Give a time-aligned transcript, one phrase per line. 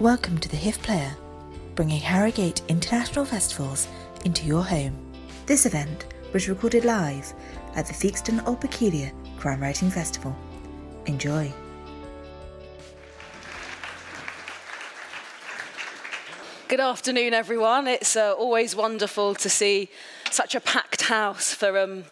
[0.00, 1.16] Welcome to the HIF Player,
[1.76, 3.86] bringing Harrogate International Festivals
[4.24, 4.98] into your home.
[5.46, 7.32] This event was recorded live
[7.76, 10.36] at the Theakston Old Peculier Crime Writing Festival.
[11.06, 11.52] Enjoy.
[16.66, 17.86] Good afternoon, everyone.
[17.86, 19.90] It's uh, always wonderful to see
[20.28, 22.06] such a packed house for, um,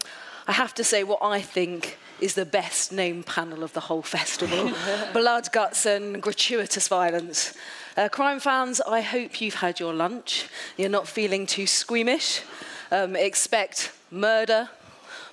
[0.46, 4.02] I have to say, what I think is the best named panel of the whole
[4.02, 4.72] festival
[5.12, 7.54] Blood, Guts, and Gratuitous Violence.
[7.96, 10.46] Uh, crime fans, I hope you've had your lunch.
[10.76, 12.42] You're not feeling too squeamish.
[12.92, 14.70] Um, expect murder,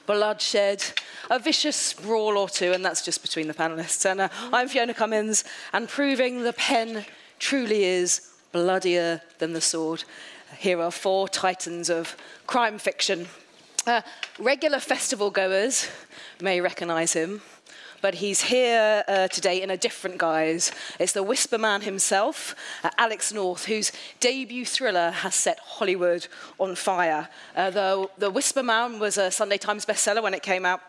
[0.07, 0.83] bloodshed,
[1.30, 4.09] a vicious brawl or two, and that's just between the panelists.
[4.09, 7.05] And uh, I'm Fiona Cummins, and proving the pen
[7.38, 10.03] truly is bloodier than the sword.
[10.58, 13.27] Here are four titans of crime fiction.
[13.89, 14.03] Uh,
[14.38, 15.89] regular festival goers
[16.39, 17.41] may recognise him,
[18.03, 20.71] but he's here uh, today in a different guise.
[20.99, 26.27] It's the Whisper Man himself, uh, Alex North, whose debut thriller has set Hollywood
[26.59, 27.30] on fire.
[27.55, 30.81] Uh, the, the Whisper Man was a Sunday Times bestseller when it came out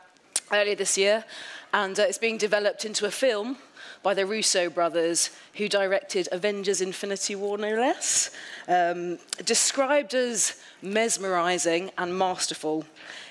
[0.53, 1.25] earlier this year,
[1.73, 3.57] and uh, it's being developed into a film
[4.03, 8.31] by the Russo brothers, who directed Avengers Infinity War, no less.
[8.67, 12.87] Um, described as mesmerizing and masterful,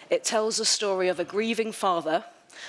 [0.10, 2.24] it tells the story of a grieving father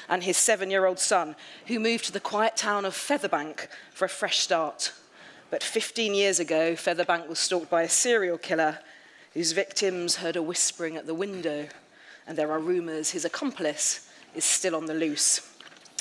[0.09, 4.05] and his seven year old son who moved to the quiet town of Featherbank for
[4.05, 4.93] a fresh start.
[5.51, 8.79] But 15 years ago, Featherbank was stalked by a serial killer
[9.35, 11.69] whose victims heard a whispering at the window,
[12.27, 15.49] and there are rumours his accomplice is still on the loose.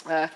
[0.06, 0.28] Uh,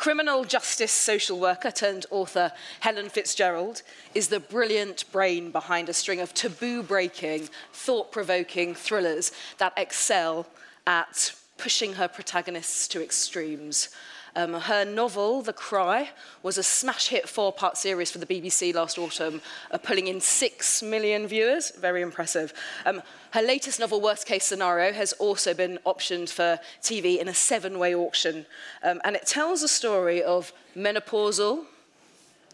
[0.00, 3.82] criminal justice social worker turned author Helen Fitzgerald
[4.14, 10.46] is the brilliant brain behind a string of taboo breaking, thought provoking thrillers that excel
[10.86, 13.90] at pushing her protagonists to extremes.
[14.36, 16.10] Um, her novel, The Cry,
[16.42, 20.20] was a smash hit four part series for the BBC last autumn, uh, pulling in
[20.20, 21.70] six million viewers.
[21.72, 22.52] Very impressive.
[22.86, 27.34] Um, her latest novel, Worst Case Scenario, has also been optioned for TV in a
[27.34, 28.46] seven way auction.
[28.82, 31.64] Um, and it tells a story of menopausal,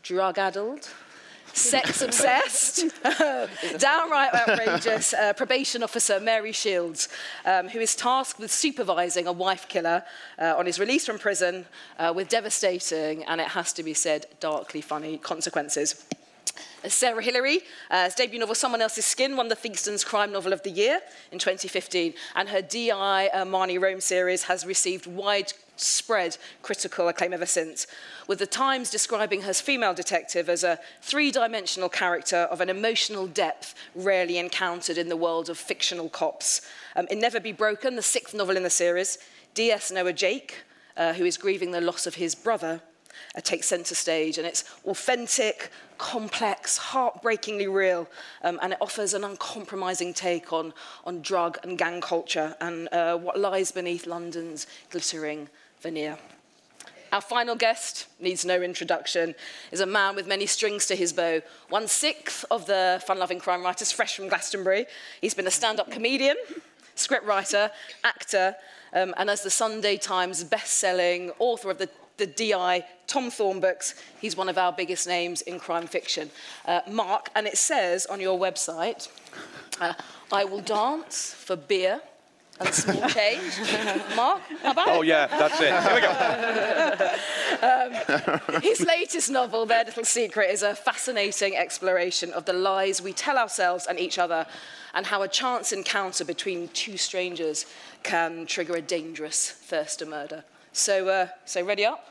[0.03, 0.89] drug addled,
[1.57, 2.85] sex obsessed,
[3.79, 7.09] downright outrageous uh, probation officer Mary Shields,
[7.45, 10.05] um, who is tasked with supervising a wife killer
[10.39, 11.65] uh, on his release from prison
[11.99, 16.05] uh, with devastating, and it has to be said, darkly funny consequences.
[16.89, 17.61] Sarah Hilary,
[17.91, 21.01] uh, debut novel Someone Else's Skin won the Theakston's Crime Novel of the Year
[21.33, 23.27] in 2015, and her D.I.
[23.29, 27.87] Uh, Marnie Rome series has received wide spread critical acclaim ever since,
[28.27, 33.27] with The Times describing her female detective as a three dimensional character of an emotional
[33.27, 36.63] depth rarely encountered in the world of fictional cops.
[36.95, 39.19] Um, in Never Be Broken, the sixth novel in the series,
[39.55, 40.65] DS Noah Jake,
[40.97, 42.81] uh, who is grieving the loss of his brother,
[43.45, 48.09] takes centre stage, and it's authentic, complex, heartbreakingly real,
[48.43, 50.73] um, and it offers an uncompromising take on,
[51.05, 55.49] on drug and gang culture and uh, what lies beneath London's glittering
[55.81, 56.19] veneer.
[57.13, 59.35] Our final guest needs no introduction,
[59.71, 61.41] is a man with many strings to his bow.
[61.69, 64.87] One sixth of the fun loving crime writers, fresh from Glastonbury.
[65.21, 66.37] He's been a stand up comedian,
[66.97, 67.71] scriptwriter,
[68.03, 68.57] actor,
[68.93, 73.61] um, and as the Sunday Times best selling author of the the DI Tom Thorne
[73.61, 73.95] books.
[74.21, 76.31] He's one of our biggest names in crime fiction.
[76.65, 79.09] Uh, Mark, and it says on your website,
[79.81, 79.95] uh,
[80.33, 82.01] I will dance for beer
[82.59, 83.53] and small change.
[84.17, 85.83] Mark, how about Oh, yeah, that's it.
[85.83, 86.11] Here we go.
[88.57, 93.13] um, his latest novel, Their Little Secret, is a fascinating exploration of the lies we
[93.13, 94.47] tell ourselves and each other
[94.95, 97.67] and how a chance encounter between two strangers
[98.03, 100.43] can trigger a dangerous thirst to murder.
[100.77, 102.07] So, uh, so ready up?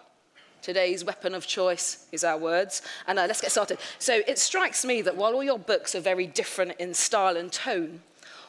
[0.64, 2.82] Today's weapon of choice is our words.
[3.06, 3.78] And uh, let's get started.
[4.00, 7.52] So it strikes me that while all your books are very different in style and
[7.52, 8.02] tone,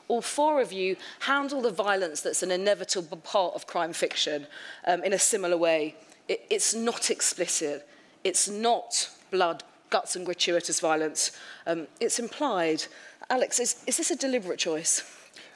[0.09, 4.47] all four of you handle the violence that's an inevitable part of crime fiction
[4.87, 5.97] um, in a similar way.
[6.29, 7.87] It, it's not explicit.
[8.25, 11.33] It's not blood, guts, and gratuitous violence.
[11.67, 12.85] Um, it's implied.
[13.29, 15.03] Alex, is, is this a deliberate choice?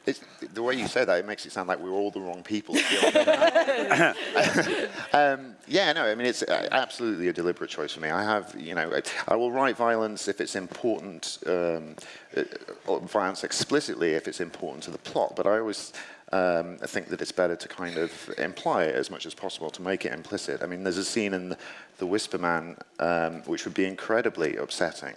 [0.07, 0.21] It's,
[0.55, 2.75] the way you say that, it makes it sound like we're all the wrong people.
[5.13, 8.09] um, yeah, no, I mean, it's uh, absolutely a deliberate choice for me.
[8.09, 8.99] I have, you know,
[9.29, 11.97] I will write violence if it's important, um,
[12.37, 15.93] uh, violence explicitly if it's important to the plot, but I always
[16.33, 19.69] um, I think that it's better to kind of imply it as much as possible
[19.71, 20.63] to make it implicit.
[20.63, 21.59] I mean, there's a scene in The,
[21.99, 25.15] the Whisper Man um, which would be incredibly upsetting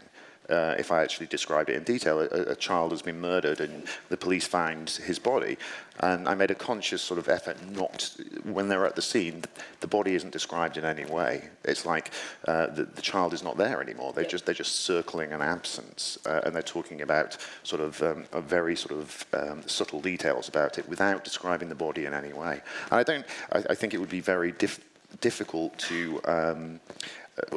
[0.50, 3.84] uh, if I actually describe it in detail, a, a, child has been murdered and
[4.10, 5.58] the police find his body.
[6.00, 9.44] And I made a conscious sort of effort not, when they're at the scene,
[9.80, 11.50] the body isn't described in any way.
[11.64, 12.12] It's like
[12.48, 14.12] uh, the, the child is not there anymore.
[14.12, 16.18] They're, just, they're just circling an absence.
[16.26, 20.78] Uh, and they're talking about sort of um, very sort of um, subtle details about
[20.78, 22.62] it without describing the body in any way.
[22.92, 24.84] And I don't, I, I think it would be very diff-
[25.22, 26.80] difficult to, um,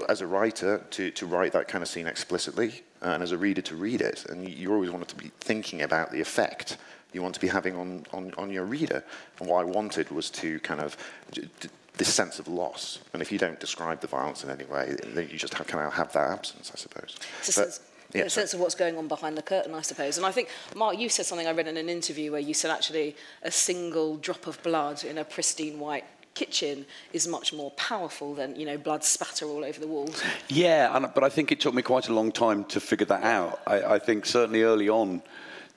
[0.08, 3.38] as a writer, to, to write that kind of scene explicitly, uh, and as a
[3.38, 4.24] reader to read it.
[4.28, 6.78] And you, you always want to be thinking about the effect
[7.12, 9.02] you want to be having on, on, on your reader.
[9.40, 10.96] And what I wanted was to kind of
[11.32, 12.98] d- d- this sense of loss.
[13.12, 15.86] And if you don't describe the violence in any way, then you just have, kind
[15.86, 17.16] of have that absence, I suppose.
[17.40, 17.80] It's But-
[18.14, 20.16] yeah, a sense of what's going on behind the curtain, I suppose.
[20.16, 22.70] And I think, Mark, you said something I read in an interview where you said
[22.70, 26.04] actually a single drop of blood in a pristine white
[26.36, 30.22] kitchen is much more powerful than, you know, blood spatter all over the walls.
[30.48, 33.24] Yeah, and, but I think it took me quite a long time to figure that
[33.24, 33.60] out.
[33.66, 35.22] I, I think certainly early on,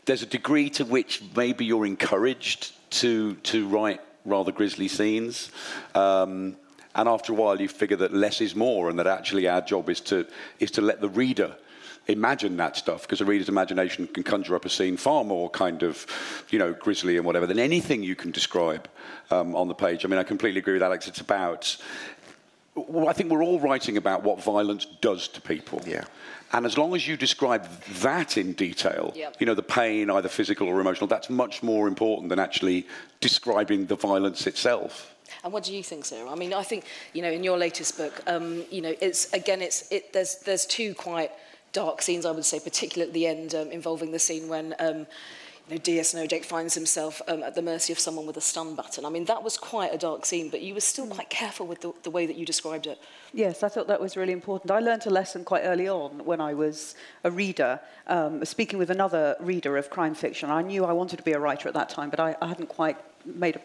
[0.05, 5.51] there's a degree to which maybe you're encouraged to to write rather grisly scenes.
[5.95, 6.57] Um,
[6.95, 9.89] and after a while, you figure that less is more, and that actually our job
[9.89, 10.27] is to
[10.59, 11.55] is to let the reader
[12.09, 15.83] imagine that stuff, because a reader's imagination can conjure up a scene far more kind
[15.83, 16.05] of,
[16.49, 18.87] you know, grisly and whatever than anything you can describe
[19.31, 20.05] um, on the page.
[20.05, 21.07] I mean, I completely agree with Alex.
[21.07, 21.77] It's about
[22.75, 25.81] well, I think we're all writing about what violence does to people.
[25.85, 26.05] Yeah.
[26.53, 27.67] And as long as you describe
[28.01, 29.35] that in detail, Yep.
[29.39, 32.87] you know, the pain, either physical or emotional, that's much more important than actually
[33.19, 35.13] describing the violence itself.
[35.43, 36.29] And what do you think, Sarah?
[36.29, 39.61] I mean, I think you know, in your latest book, um, you know, it's again,
[39.61, 40.11] it's it.
[40.11, 41.31] There's there's two quite
[41.73, 44.75] dark scenes, I would say, particularly at the end, um, involving the scene when.
[44.79, 45.07] Um,
[45.69, 48.73] you know, DS Noah finds himself um, at the mercy of someone with a stun
[48.73, 49.05] button.
[49.05, 51.81] I mean, that was quite a dark scene, but you were still quite careful with
[51.81, 52.99] the, the way that you described it.
[53.33, 54.71] Yes, I thought that was really important.
[54.71, 58.89] I learnt a lesson quite early on when I was a reader, um, speaking with
[58.89, 60.49] another reader of crime fiction.
[60.49, 62.69] I knew I wanted to be a writer at that time, but I, I hadn't
[62.69, 62.97] quite
[63.35, 63.59] made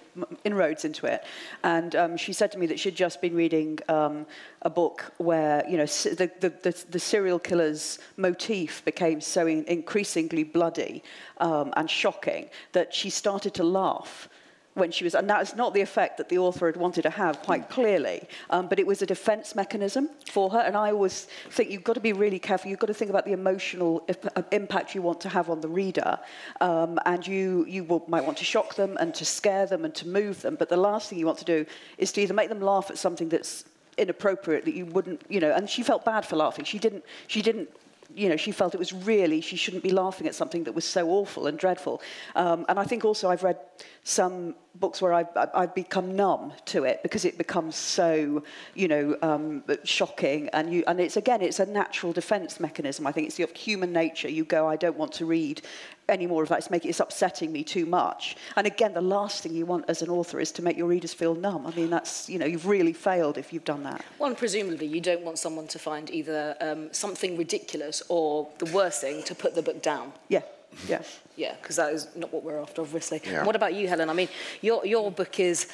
[0.45, 1.25] inroads into it.
[1.63, 4.27] And um, she said to me that she'd just been reading um,
[4.63, 9.65] a book where, you know, the, the, the, the serial killer's motif became so in,
[9.65, 11.03] increasingly bloody
[11.39, 14.29] um, and shocking that she started to laugh
[14.75, 17.11] when she was, and that is not the effect that the author had wanted to
[17.11, 20.59] have quite clearly, um, but it was a defense mechanism for her.
[20.59, 22.71] And I always think you've got to be really careful.
[22.71, 25.69] You've got to think about the emotional uh, impact you want to have on the
[25.69, 26.19] reader.
[26.61, 29.95] Um, and you, you will, might want to shock them and to scare them and
[29.95, 30.57] to move them.
[30.57, 31.67] But the last thing you want to do
[31.97, 33.65] is to either make them laugh at something that's
[33.97, 36.65] inappropriate that you wouldn't, you know, and she felt bad for laughing.
[36.65, 37.69] She didn't, she didn't
[38.15, 40.85] you know, she felt it was really, she shouldn't be laughing at something that was
[40.85, 42.01] so awful and dreadful.
[42.37, 43.59] Um, and I think also I've read
[44.05, 48.43] some books where I've, I've- become numb to it because it becomes so,
[48.75, 50.49] you know, um, shocking.
[50.51, 53.07] And, you, and it's, again, it's a natural defense mechanism.
[53.07, 54.29] I think it's your human nature.
[54.29, 55.63] You go, I don't want to read
[56.09, 56.59] any more of that.
[56.59, 58.37] It's, making, it's upsetting me too much.
[58.57, 61.13] And again, the last thing you want as an author is to make your readers
[61.15, 61.67] feel numb.
[61.67, 64.05] I mean, that's, you know, you've really failed if you've done that.
[64.19, 68.67] Well, and presumably you don't want someone to find either um, something ridiculous or the
[68.67, 70.13] worst thing to put the book down.
[70.29, 70.43] Yeah,
[70.89, 71.03] yeah.
[71.37, 73.21] Yeah, because that is not what we're after, obviously.
[73.25, 73.45] Yeah.
[73.45, 74.09] What about you, Helen?
[74.09, 74.29] I mean,
[74.61, 75.69] your your book is,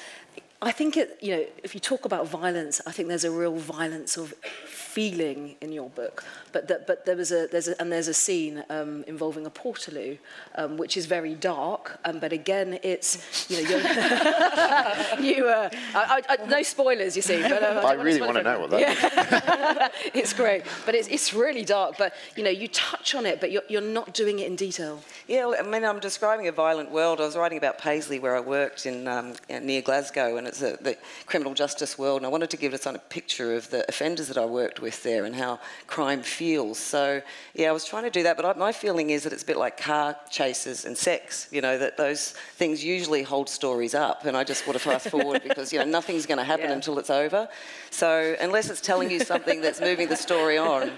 [0.63, 1.17] I think it.
[1.21, 4.35] You know, if you talk about violence, I think there's a real violence of
[4.67, 6.25] feeling in your book.
[6.53, 9.51] But that, but there was a there's a, and there's a scene um, involving a
[9.51, 10.19] portaloo,
[10.57, 11.99] um, which is very dark.
[12.05, 13.81] Um, but again, it's you know you're,
[15.33, 15.49] you.
[15.49, 17.41] Uh, I, I, I, no spoilers, you see.
[17.41, 19.89] But, um, I don't really wanna know what that yeah.
[20.15, 21.97] it's great, but it's it's really dark.
[21.97, 25.01] But you know, you touch on it, but you're you're not doing it in detail.
[25.27, 27.21] Yeah, well, I mean, I'm describing a violent world.
[27.21, 30.77] I was writing about Paisley, where I worked in um, near Glasgow, and it's a,
[30.81, 32.19] the criminal justice world.
[32.19, 35.03] And I wanted to give us a picture of the offenders that I worked with
[35.03, 36.79] there and how crime feels.
[36.79, 37.23] So,
[37.55, 38.37] yeah, I was trying to do that.
[38.37, 41.49] But I, my feeling is that it's a bit like car chases and sex.
[41.51, 45.09] You know, that those things usually hold stories up, and I just want to fast
[45.09, 46.75] forward because you know nothing's going to happen Yeah.
[46.79, 47.49] until it's over.
[47.91, 50.91] So, unless it's telling you something that's moving the story on,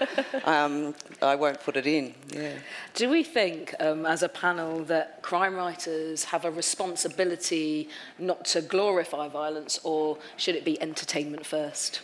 [0.44, 2.14] um, I won't put it in.
[2.34, 2.52] Yeah.
[2.94, 8.60] Do we think, um, as a panel, that crime writers have a responsibility not to
[8.60, 9.41] glorify violence,
[9.84, 12.02] or should it be entertainment first?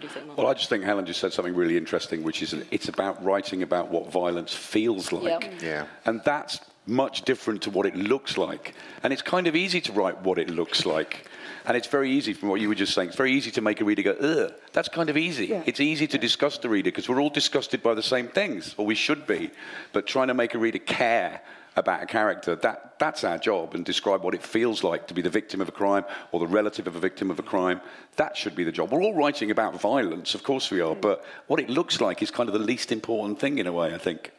[0.00, 2.54] Do you think, Well, I just think Helen just said something really interesting, which is
[2.70, 5.42] it's about writing about what violence feels like.
[5.42, 5.62] Yep.
[5.62, 5.86] Yeah.
[6.04, 8.74] And that's much different to what it looks like.
[9.02, 11.26] And it's kind of easy to write what it looks like.
[11.66, 13.80] And it's very easy, from what you were just saying, it's very easy to make
[13.80, 15.46] a reader go, ugh, that's kind of easy.
[15.46, 15.62] Yeah.
[15.66, 18.86] It's easy to disgust the reader because we're all disgusted by the same things, or
[18.86, 19.50] we should be.
[19.92, 21.42] But trying to make a reader care
[21.78, 25.22] about a character, that, that's our job, and describe what it feels like to be
[25.22, 27.80] the victim of a crime or the relative of a victim of a crime.
[28.16, 28.90] That should be the job.
[28.90, 32.30] We're all writing about violence, of course we are, but what it looks like is
[32.30, 34.32] kind of the least important thing in a way, I think.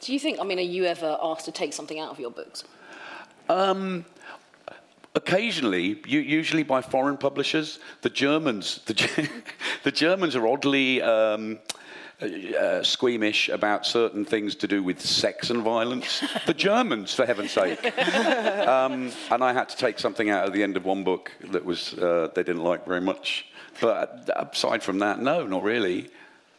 [0.00, 2.30] Do you think, I mean, are you ever asked to take something out of your
[2.30, 2.64] books?
[3.48, 4.04] Um,
[5.14, 7.78] occasionally, u- usually by foreign publishers.
[8.02, 9.28] The Germans, the,
[9.82, 11.58] the Germans are oddly um,
[12.22, 16.22] uh, squeamish about certain things to do with sex and violence.
[16.46, 17.82] the Germans, for heaven's sake.
[18.66, 21.64] um, and I had to take something out at the end of one book that
[21.64, 23.46] was uh, they didn't like very much.
[23.80, 26.10] But aside from that, no, not really.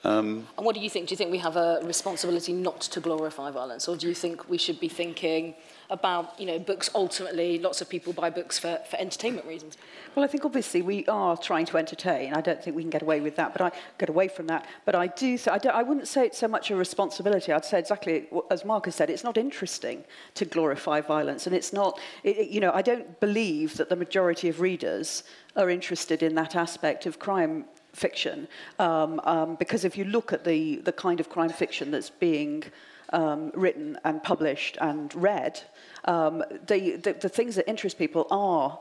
[0.03, 1.07] And what do you think?
[1.07, 4.49] Do you think we have a responsibility not to glorify violence, or do you think
[4.49, 5.53] we should be thinking
[5.91, 7.59] about, you know, books ultimately?
[7.59, 9.77] Lots of people buy books for, for entertainment reasons.
[10.15, 12.33] Well, I think obviously we are trying to entertain.
[12.33, 14.65] I don't think we can get away with that, but I get away from that.
[14.85, 15.37] But I do.
[15.49, 17.51] I, don't, I wouldn't say it's so much a responsibility.
[17.53, 19.09] I'd say exactly as Marcus said.
[19.09, 20.03] It's not interesting
[20.35, 21.99] to glorify violence, and it's not.
[22.23, 25.23] It, it- you know, I don't believe that the majority of readers
[25.55, 28.47] are interested in that aspect of crime fiction,
[28.79, 32.63] um, um, because if you look at the the kind of crime fiction that's being
[33.11, 35.61] um, written and published and read,
[36.05, 38.79] um, the, the the things that interest people are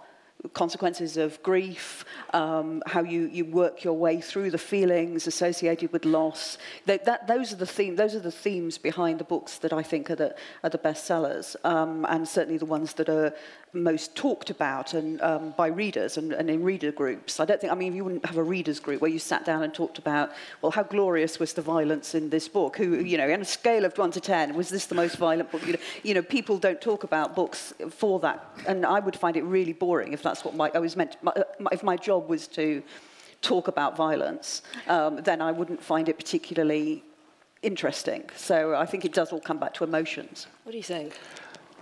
[0.54, 6.04] consequences of grief, um, how you, you work your way through the feelings associated with
[6.04, 6.58] loss.
[6.86, 9.82] That, that, those, are the theme, those are the themes behind the books that I
[9.82, 13.34] think are the, are the best sellers, um, and certainly the ones that are
[13.72, 17.38] most talked about and um, by readers and, and in reader groups.
[17.38, 19.62] I don't think, I mean, you wouldn't have a readers group where you sat down
[19.62, 22.76] and talked about, well, how glorious was the violence in this book?
[22.76, 25.52] Who, you know, on a scale of one to ten, was this the most violent
[25.52, 25.64] book?
[25.66, 29.36] You know, you know people don't talk about books for that, and I would find
[29.36, 31.16] it really boring if that's what my, I was meant.
[31.22, 32.82] My, my, if my job was to
[33.42, 37.02] talk about violence, um, then I wouldn't find it particularly
[37.62, 38.22] interesting.
[38.36, 40.46] So I think it does all come back to emotions.
[40.64, 41.18] What do you think?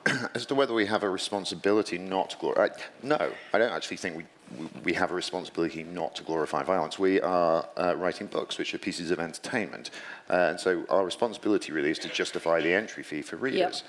[0.34, 2.68] As to whether we have a responsibility not to glorify,
[3.02, 4.24] no, I don't actually think we,
[4.58, 6.98] we, we have a responsibility not to glorify violence.
[6.98, 9.90] We are uh, writing books, which are pieces of entertainment,
[10.30, 13.82] uh, and so our responsibility really is to justify the entry fee for readers.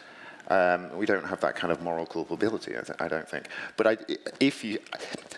[0.49, 3.47] Um, we don't have that kind of moral culpability, I, th- I don't think.
[3.77, 3.97] But I,
[4.39, 4.79] if you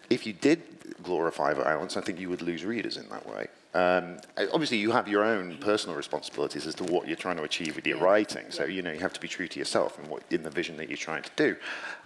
[0.09, 0.61] if you did
[1.03, 3.47] glorify violence, I think you would lose readers in that way.
[3.73, 4.17] Um,
[4.51, 7.87] obviously, you have your own personal responsibilities as to what you're trying to achieve with
[7.87, 8.45] your writing.
[8.49, 10.75] So you know you have to be true to yourself and what in the vision
[10.77, 11.55] that you're trying to do.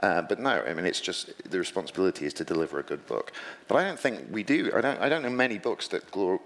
[0.01, 3.31] Uh, but no, I mean it's just the responsibility is to deliver a good book.
[3.67, 4.71] But I don't think we do.
[4.75, 4.99] I don't.
[4.99, 6.39] I don't know many books that glor-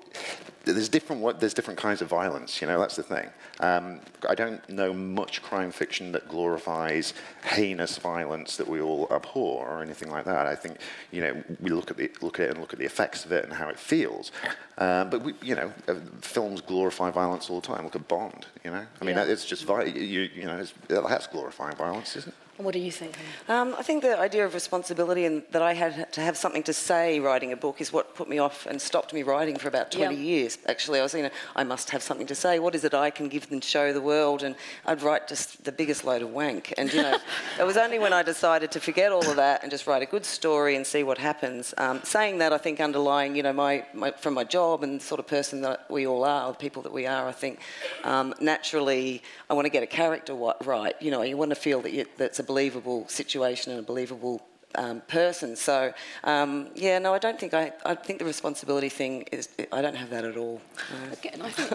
[0.63, 1.21] There's different.
[1.21, 2.61] What there's different kinds of violence.
[2.61, 3.29] You know that's the thing.
[3.59, 9.67] Um, I don't know much crime fiction that glorifies heinous violence that we all abhor
[9.67, 10.47] or anything like that.
[10.47, 10.77] I think
[11.11, 13.33] you know we look at the look at it and look at the effects of
[13.33, 14.31] it and how it feels.
[14.77, 17.83] Um, but we, you know, uh, films glorify violence all the time.
[17.83, 18.45] Look at Bond.
[18.63, 19.23] You know, I mean, Yeah.
[19.25, 22.38] it's just vi- you, you know, it's, that's glorifying violence, isn't it?
[22.59, 23.15] What do you think?
[23.47, 26.73] Um, I think the idea of responsibility and that I had to have something to
[26.73, 29.91] say writing a book is what put me off and stopped me writing for about
[29.91, 30.21] 20 Yeah.
[30.21, 30.57] years.
[30.67, 32.59] Actually, I was thinking, I must have something to say.
[32.59, 34.43] What is it I can give and show the world?
[34.43, 36.73] And I'd write just the biggest load of wank.
[36.77, 37.17] And, you know,
[37.57, 40.05] it was only when I decided to forget all of that and just write a
[40.05, 41.73] good story and see what happens.
[41.77, 45.03] Um, saying that, I think underlying, you know, my, my, from my job and the
[45.05, 47.59] sort of person that we all are, the people that we are, I think
[48.03, 50.33] um, naturally I want to get a character
[50.65, 50.95] right.
[51.01, 54.41] You know, you want to feel that you, that's a believable situation and a believable
[54.73, 55.55] um, person.
[55.55, 57.71] So, um, yeah, no, I don't think I.
[57.85, 59.49] I think the responsibility thing is.
[59.71, 60.59] I don't have that at all.
[60.91, 61.13] No.
[61.13, 61.69] Again, I think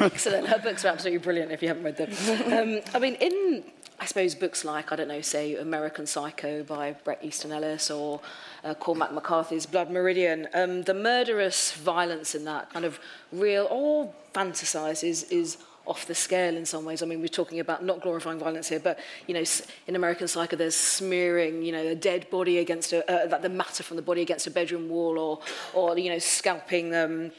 [0.12, 0.46] excellent.
[0.46, 1.50] Her books are absolutely brilliant.
[1.50, 2.10] If you haven't read them,
[2.58, 3.64] um, I mean, in
[4.00, 8.20] I suppose books like I don't know, say American Psycho by Bret Easton Ellis or
[8.64, 13.00] uh, Cormac McCarthy's Blood Meridian, um, the murderous violence in that kind of
[13.32, 17.02] real or fantasized is is off the scale in some ways.
[17.02, 19.44] I mean, we're talking about not glorifying violence here, but you know,
[19.86, 23.82] in American Psycho, there's smearing, you know, a dead body against a, uh, the matter
[23.82, 25.40] from the body against a bedroom wall, or,
[25.74, 26.94] or you know, scalping.
[26.94, 27.32] Um,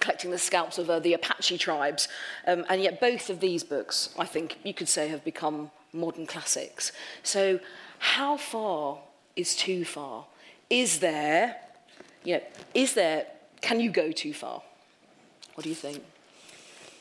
[0.00, 2.08] collecting the scalps of uh, the Apache tribes.
[2.46, 6.26] Um, and yet both of these books, I think you could say, have become modern
[6.26, 6.92] classics.
[7.22, 7.60] So
[7.98, 9.00] how far
[9.36, 10.24] is too far?
[10.70, 11.56] Is there,
[12.24, 12.42] you know,
[12.72, 13.26] is there,
[13.60, 14.62] can you go too far?
[15.54, 16.02] What do you think?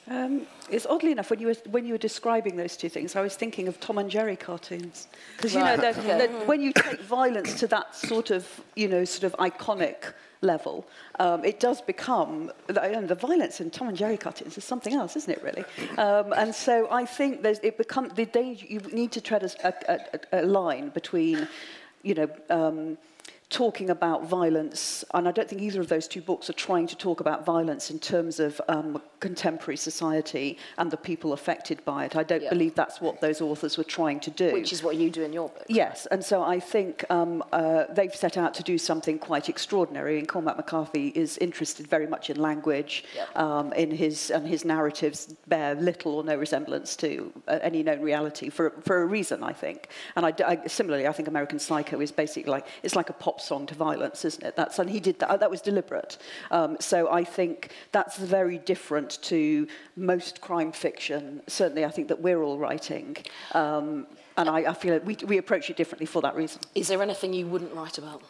[0.10, 3.22] Um, it's oddly enough when you were when you were describing those two things, I
[3.22, 7.60] was thinking of Tom and Jerry cartoons because you know that, when you take violence
[7.60, 10.88] to that sort of you know sort of iconic level,
[11.20, 15.16] um, it does become the, the violence in Tom and Jerry cartoons is something else,
[15.16, 15.44] isn't it?
[15.44, 15.66] Really,
[16.00, 19.68] um, and so I think there's it become the danger you need to tread a,
[19.68, 20.00] a,
[20.34, 21.48] a, a line between
[22.02, 22.98] you know.
[23.52, 26.96] Talking about violence, and I don't think either of those two books are trying to
[26.96, 32.16] talk about violence in terms of um, contemporary society and the people affected by it.
[32.16, 32.50] I don't Yeah.
[32.50, 34.54] believe that's what those authors were trying to do.
[34.54, 35.66] Which is what you do in your book.
[35.68, 40.18] Yes, and so I think um, uh, they've set out to do something quite extraordinary.
[40.18, 43.38] And Cormac McCarthy is interested very much in language, Yep.
[43.38, 48.00] um, in his and his narratives bear little or no resemblance to uh, any known
[48.00, 49.90] reality for for a reason, I think.
[50.16, 53.41] And I, I- similarly, I think American Psycho is basically like it's like a pop
[53.42, 54.56] song to violence, isn't it?
[54.56, 55.40] That's and he did that.
[55.40, 56.18] That was deliberate.
[56.52, 61.42] Um, so I think that's very different to most crime fiction.
[61.48, 63.18] Certainly, I think that we're all writing.
[63.54, 64.08] Um,
[64.38, 66.62] and I, I feel like we, we approach it differently for that reason.
[66.74, 68.22] Is there anything you wouldn't write about?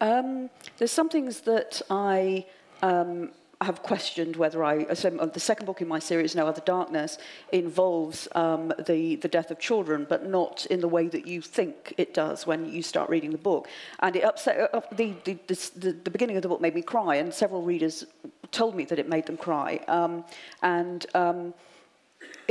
[0.00, 2.46] Um, there's some things that I
[2.82, 3.30] um,
[3.64, 4.94] have questioned whether I.
[4.94, 7.18] So uh, the second book in my series, No Other Darkness,
[7.52, 11.94] involves um, the the death of children, but not in the way that you think
[11.98, 13.68] it does when you start reading the book.
[14.00, 17.16] And it upset uh, the the the the beginning of the book made me cry,
[17.16, 18.04] and several readers
[18.50, 19.80] told me that it made them cry.
[19.88, 20.24] Um,
[20.62, 21.54] and um,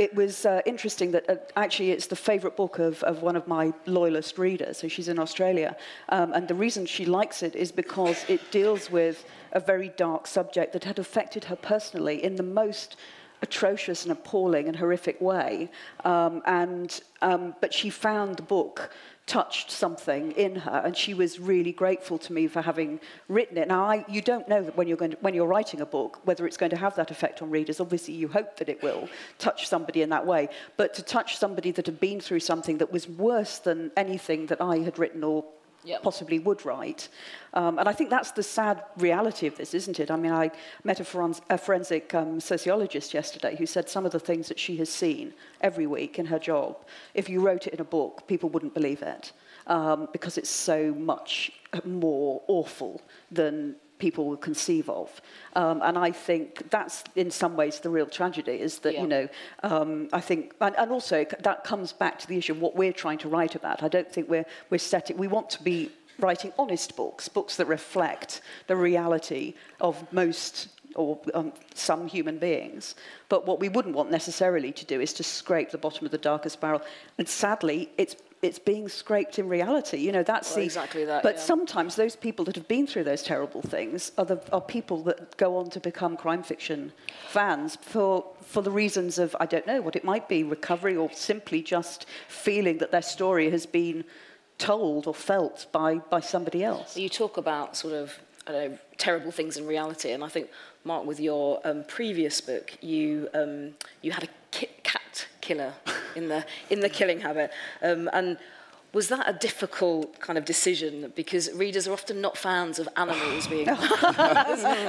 [0.02, 3.46] it was uh, interesting that uh, actually it's the favourite book of, of one of
[3.46, 4.78] my loyalist readers.
[4.78, 5.76] So she's in Australia.
[6.08, 10.26] Um, and the reason she likes it is because it deals with a very dark
[10.26, 12.96] subject that had affected her personally in the most
[13.42, 15.70] atrocious and appalling and horrific way.
[16.04, 18.90] Um, and, um, but she found the book
[19.32, 23.66] touched something in her, and she was really grateful to me for having written it.
[23.66, 26.20] Now, I, you don't know that when you're, going to, when you're writing a book
[26.24, 27.80] whether it's going to have that effect on readers.
[27.80, 29.08] Obviously, you hope that it will
[29.38, 32.92] touch somebody in that way, but to touch somebody that had been through something that
[32.92, 35.46] was worse than anything that I had written or
[35.84, 36.02] Yep.
[36.02, 37.08] possibly would write.
[37.54, 40.10] Um, and I think that's the sad reality of this, isn't it?
[40.10, 40.50] I mean, I
[40.84, 44.58] met a, forens- a forensic um, sociologist yesterday who said some of the things that
[44.58, 46.76] she has seen every week in her job,
[47.14, 49.32] if you wrote it in a book, people wouldn't believe it
[49.66, 51.52] um, because it's so much
[51.84, 55.08] more awful than people will conceive of.
[55.54, 59.02] Um, and I think that's in some ways the real tragedy is that, Yeah.
[59.02, 59.28] you know,
[59.62, 62.98] um, I think, and, and also that comes back to the issue of what we're
[63.04, 63.76] trying to write about.
[63.88, 65.78] I don't think we're, we're setting, we want to be
[66.18, 68.30] writing honest books, books that reflect
[68.66, 72.96] the reality of most or um, some human beings.
[73.28, 76.24] But what we wouldn't want necessarily to do is to scrape the bottom of the
[76.32, 76.82] darkest barrel.
[77.18, 79.98] And sadly, it's it's being scraped in reality.
[79.98, 81.42] You know, that's Well, the exactly that, But yeah.
[81.42, 85.36] sometimes those people that have been through those terrible things are, the, are people that
[85.36, 86.92] go on to become crime fiction
[87.28, 91.08] fans for, for the reasons of, I don't know, what it might be, recovery or
[91.12, 94.04] simply just feeling that their story has been
[94.58, 96.96] told or felt by, by somebody else.
[96.96, 100.50] You talk about sort of I don't know, terrible things in reality, and I think
[100.82, 104.28] Mark, with your um, previous book, you um, you had a
[105.42, 105.74] killer
[106.16, 107.50] in the in the Killing Habit,
[107.82, 108.38] um, and
[108.92, 113.46] was that a difficult kind of decision because readers are often not fans of animals
[113.46, 113.64] being.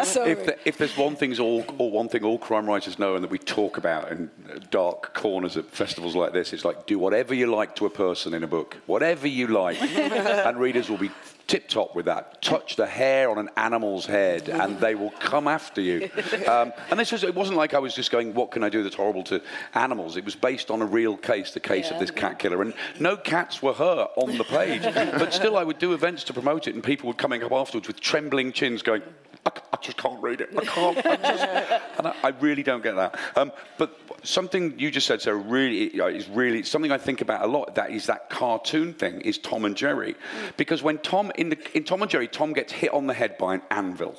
[0.03, 0.31] Sorry.
[0.31, 3.23] If, the, if there's one thing all, or one thing all crime writers know and
[3.23, 4.29] that we talk about in
[4.69, 8.33] dark corners at festivals like this, it's like do whatever you like to a person
[8.33, 11.11] in a book, whatever you like, and readers will be
[11.53, 12.41] tip top with that.
[12.41, 16.09] Touch the hair on an animal's head, and they will come after you.
[16.47, 18.81] Um, and this was it wasn't like I was just going, what can I do
[18.81, 19.39] that's horrible to
[19.75, 20.17] animals?
[20.17, 21.93] It was based on a real case, the case Yeah.
[21.93, 25.63] of this cat killer, and no cats were hurt on the page, but still I
[25.63, 28.81] would do events to promote it, and people were coming up afterwards with trembling chins,
[28.81, 29.03] going.
[29.45, 30.49] I, I just can't read it.
[30.57, 30.97] I can't.
[31.05, 31.43] I just,
[31.97, 33.19] and I, I really don't get that.
[33.35, 37.43] Um, but something you just said, Sarah, really you is really something I think about
[37.43, 37.75] a lot.
[37.75, 39.21] That is that cartoon thing.
[39.21, 40.15] Is Tom and Jerry,
[40.57, 43.37] because when Tom in the in Tom and Jerry, Tom gets hit on the head
[43.37, 44.15] by an anvil,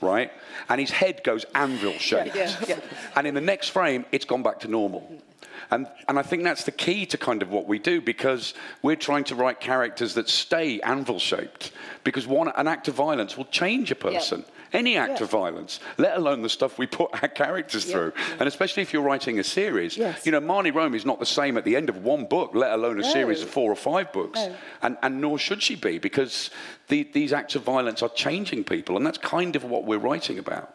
[0.00, 0.30] right,
[0.68, 2.36] and his head goes anvil shaped.
[2.36, 2.80] Yeah, yeah.
[3.14, 5.22] And in the next frame, it's gone back to normal.
[5.70, 8.94] And, and I think that's the key to kind of what we do because we're
[8.94, 11.72] trying to write characters that stay anvil shaped.
[12.04, 14.44] Because one, an act of violence will change a person.
[14.76, 15.24] Any act Yeah.
[15.24, 18.12] of violence, let alone the stuff we put our characters through.
[18.38, 19.96] And especially if you're writing a series.
[19.96, 20.26] Yes.
[20.26, 22.72] You know, Marnie Rome is not the same at the end of one book, let
[22.72, 23.12] alone a No.
[23.12, 24.38] series of four or five books.
[24.38, 24.54] No.
[24.82, 26.50] And, and nor should she be because
[26.88, 28.96] the, these acts of violence are changing people.
[28.96, 30.72] And that's kind of what we're writing about.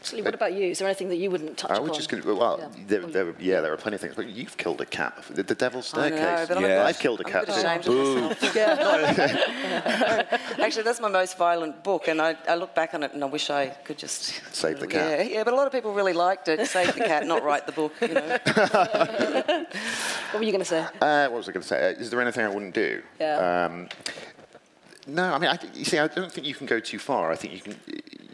[0.00, 0.70] Actually, what about you?
[0.70, 1.88] Is there anything that you wouldn't touch I upon?
[1.88, 2.68] was just going to, well, Yeah.
[2.86, 5.16] there, there, yeah, there are plenty of things, but you've killed a cat.
[5.16, 5.36] before.
[5.36, 6.48] The, the Devil's I know, Staircase.
[6.48, 6.78] but I'm a Yeah.
[6.78, 7.60] bit- I've killed a I'm cat bit too.
[7.60, 8.42] ashamed of.
[10.64, 13.26] Actually, that's my most violent book, and I, I look back on it and I
[13.26, 15.18] wish I could just Save the cat.
[15.18, 16.66] Yeah, yeah, but a lot of people really liked it.
[16.68, 17.92] Save the cat, not write the book.
[18.00, 18.38] You know.
[20.30, 20.86] What were you going to say?
[21.00, 21.88] Uh, what was I going to say?
[21.88, 23.02] Uh, Is there anything I wouldn't do?
[23.20, 23.64] Yeah.
[23.66, 23.88] Um,
[25.06, 27.32] no, I mean, I, think- you see, I don't think you can go too far.
[27.32, 27.76] I think you can,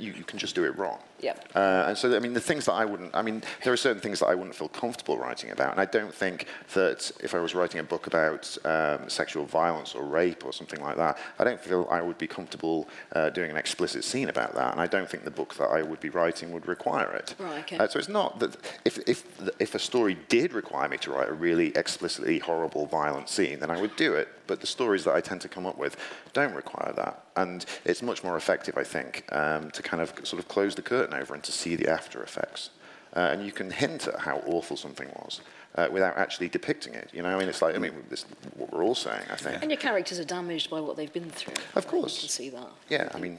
[0.04, 0.98] you, you can just do it wrong.
[1.20, 1.34] Yeah.
[1.54, 4.00] Uh, and so, I mean, the things that I wouldn't, I mean, there are certain
[4.00, 5.72] things that I wouldn't feel comfortable writing about.
[5.72, 9.94] And I don't think that if I was writing a book about um, sexual violence
[9.94, 13.50] or rape or something like that, I don't feel I would be comfortable uh, doing
[13.50, 14.72] an explicit scene about that.
[14.72, 17.34] And I don't think the book that I would be writing would require it.
[17.38, 17.78] Right, okay.
[17.78, 19.24] Uh, so it's not that if, if,
[19.58, 23.70] if a story did require me to write a really explicitly horrible, violent scene, then
[23.70, 24.28] I would do it.
[24.46, 25.96] But the stories that I tend to come up with
[26.34, 27.24] don't require that.
[27.36, 30.82] And it's much more effective, I think, um, to kind of sort of close the
[30.82, 32.70] curtain over and to see the after effects.
[33.16, 35.40] Uh, and you can hint at how awful something was
[35.76, 37.10] uh, without actually depicting it.
[37.12, 38.24] You know, I mean, it's like, I mean, this
[38.56, 39.62] what we're all saying, I think.
[39.62, 41.54] And your characters are damaged by what they've been through.
[41.74, 42.16] Of course.
[42.16, 42.68] You can see that.
[42.88, 43.38] Yeah, I mean,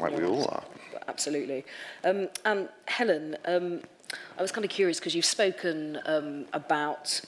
[0.00, 0.64] like we all are.
[1.08, 1.64] Absolutely.
[2.04, 3.80] Um, and Helen, um,
[4.38, 7.20] I was kind of curious because you've spoken um, about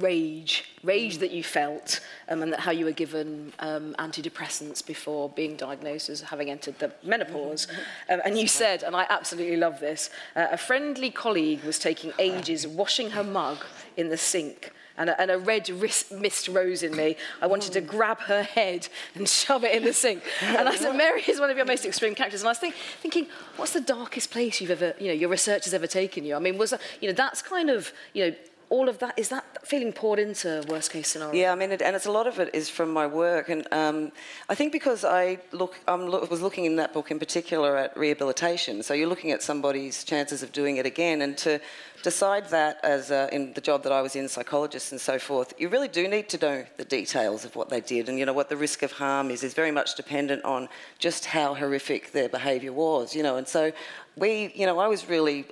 [0.00, 5.28] rage, rage that you felt, um, and that how you were given um, antidepressants before
[5.30, 7.66] being diagnosed as having entered the menopause.
[8.08, 12.12] Um, and you said, and I absolutely love this, uh, a friendly colleague was taking
[12.18, 13.58] ages washing her mug
[13.96, 14.72] in the sink.
[14.96, 17.16] And a, and a red ris- mist rose in me.
[17.42, 20.22] I wanted to grab her head and shove it in the sink.
[20.40, 22.42] And I said, Mary is one of your most extreme characters.
[22.42, 23.26] And I was think, thinking,
[23.56, 26.36] what's the darkest place you've ever, you know, your research has ever taken you?
[26.36, 28.36] I mean, was that, you know, that's kind of, you know,
[28.74, 31.34] all of that, is that feeling poured into worst case scenario?
[31.40, 33.62] Yeah, I mean, it, and it's a lot of it is from my work, and
[33.72, 34.10] um,
[34.48, 38.82] I think because I look, look, was looking in that book in particular at rehabilitation.
[38.82, 41.60] So you're looking at somebody's chances of doing it again, and to
[42.02, 45.54] decide that as uh, in the job that I was in, psychologists and so forth,
[45.56, 48.36] you really do need to know the details of what they did, and you know
[48.40, 52.28] what the risk of harm is is very much dependent on just how horrific their
[52.28, 53.72] behaviour was, you know, and so
[54.16, 55.44] we, you know, I was really,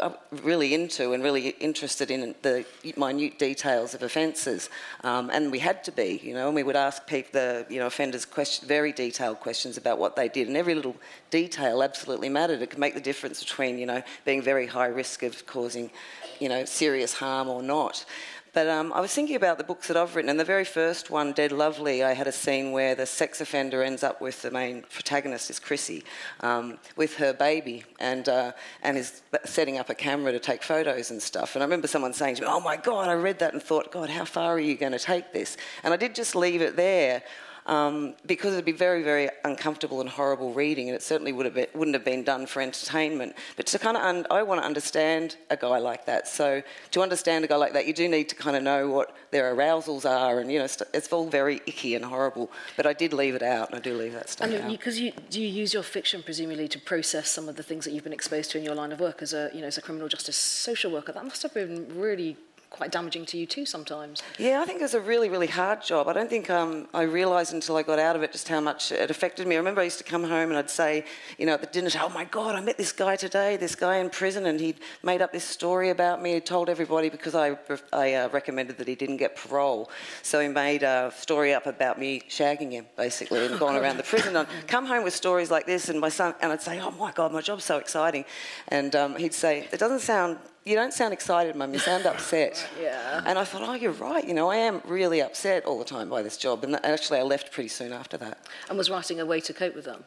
[0.42, 2.64] really into and really interested in the
[2.96, 4.70] minute details of offences,
[5.02, 7.80] um, and we had to be, you know, and we would ask people, the, you
[7.80, 10.96] know, offenders question, very detailed questions about what they did, and every little
[11.30, 12.62] detail absolutely mattered.
[12.62, 15.90] It could make the difference between, you know, being very high risk of causing,
[16.38, 18.04] you know, serious harm or not.
[18.54, 21.08] But um, I was thinking about the books that I've written, and the very first
[21.08, 24.50] one, Dead Lovely, I had a scene where the sex offender ends up with the
[24.50, 26.04] main protagonist, is Chrissy,
[26.40, 31.10] um, with her baby, and uh, and is setting up a camera to take photos
[31.10, 31.54] and stuff.
[31.56, 33.90] And I remember someone saying to me, "Oh my God!" I read that and thought,
[33.90, 36.76] "God, how far are you going to take this?" And I did just leave it
[36.76, 37.22] there
[37.66, 41.54] um, because it'd be very, very uncomfortable and horrible reading, and it certainly would have
[41.54, 43.34] been, wouldn't have been done for entertainment.
[43.56, 46.26] But to kind of, un- I want to understand a guy like that.
[46.26, 49.14] So to understand a guy like that, you do need to kind of know what
[49.30, 52.50] their arousals are, and you know, st- it's all very icky and horrible.
[52.76, 54.68] But I did leave it out, and I do leave that stuff And out.
[54.70, 57.92] because you, do you use your fiction presumably to process some of the things that
[57.92, 59.82] you've been exposed to in your line of work as a you know as a
[59.82, 61.12] criminal justice social worker?
[61.12, 62.36] That must have been really
[62.72, 64.22] quite damaging to you too sometimes.
[64.38, 66.08] Yeah, I think it was a really, really hard job.
[66.08, 68.90] I don't think um, I realised until I got out of it just how much
[68.90, 69.54] it affected me.
[69.54, 71.04] I remember I used to come home and I'd say,
[71.38, 73.74] you know, at the dinner table, oh my God, I met this guy today, this
[73.74, 76.34] guy in prison, and he'd made up this story about me.
[76.34, 77.58] He told everybody because I,
[77.92, 79.90] I uh, recommended that he didn't get parole.
[80.22, 84.02] So he made a story up about me shagging him, basically, and gone around the
[84.02, 84.36] prison.
[84.36, 86.90] And I'd come home with stories like this, and my son, and I'd say, oh
[86.92, 88.24] my God, my job's so exciting.
[88.68, 91.72] And um, he'd say, it doesn't sound you don't sound excited, Mum.
[91.72, 92.68] You sound upset.
[92.80, 93.22] Yeah.
[93.24, 94.26] And I thought, oh, you're right.
[94.26, 96.64] You know, I am really upset all the time by this job.
[96.64, 98.38] And actually, I left pretty soon after that.
[98.68, 100.04] And was writing a way to cope with them?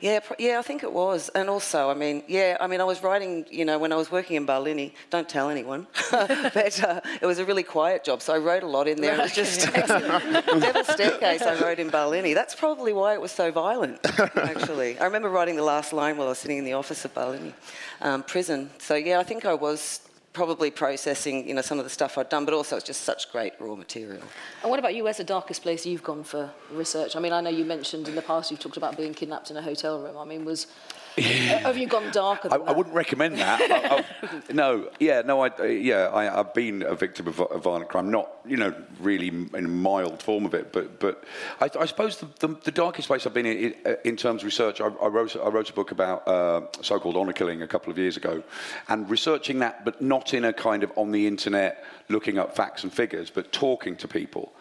[0.00, 1.28] Yeah, pr- yeah, I think it was.
[1.30, 4.10] And also, I mean, yeah, I mean, I was writing, you know, when I was
[4.10, 8.34] working in Barlinnie, don't tell anyone, but uh, it was a really quiet job, so
[8.34, 9.14] I wrote a lot in there.
[9.14, 12.34] It was just Devil's Staircase I wrote in Barlinnie.
[12.34, 13.98] That's probably why it was so violent,
[14.36, 14.98] actually.
[14.98, 17.54] I remember writing the last line while I was sitting in the office of Barlinnie
[18.00, 18.70] um, prison.
[18.78, 20.00] So, yeah, I think I was
[20.38, 23.32] probably processing, you know, some of the stuff I'd done, but also it's just such
[23.32, 24.22] great raw material.
[24.62, 25.02] And what about you?
[25.02, 27.16] Where's the darkest place you've gone for research?
[27.16, 29.56] I mean, I know you mentioned in the past you've talked about being kidnapped in
[29.56, 30.16] a hotel room.
[30.16, 30.68] I mean, was
[31.20, 32.48] have you gone darker?
[32.50, 33.60] I, I wouldn't recommend that.
[33.60, 37.62] I, I, no, yeah, no, I, uh, yeah, I, I've been a victim of, of
[37.62, 41.24] violent crime, not you know really in a mild form of it, but but
[41.60, 44.46] I, I suppose the, the, the darkest place I've been in, in, in terms of
[44.46, 47.90] research, I, I wrote I wrote a book about uh, so-called honour killing a couple
[47.90, 48.42] of years ago,
[48.88, 52.82] and researching that, but not in a kind of on the internet looking up facts
[52.84, 54.52] and figures, but talking to people.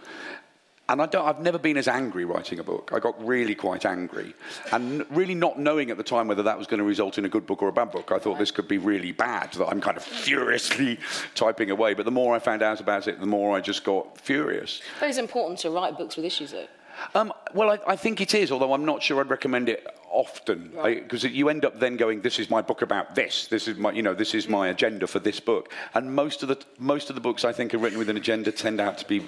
[0.90, 2.92] And I don't, I've never been as angry writing a book.
[2.94, 4.34] I got really quite angry.
[4.72, 7.30] And really not knowing at the time whether that was going to result in a
[7.30, 8.12] good book or a bad book.
[8.12, 10.98] I thought this could be really bad, that I'm kind of furiously
[11.36, 11.94] typing away.
[11.94, 14.82] But the more I found out about it, the more I just got furious.
[15.00, 16.68] But it's important to write books with issues, though.
[17.14, 20.72] Um, well, I, I think it is, although I'm not sure I'd recommend it often
[20.84, 23.46] because you end up then going, "This is my book about this.
[23.48, 26.50] This is my, you know, this is my agenda for this book." And most of
[26.50, 29.08] the most of the books I think are written with an agenda tend out to
[29.08, 29.24] be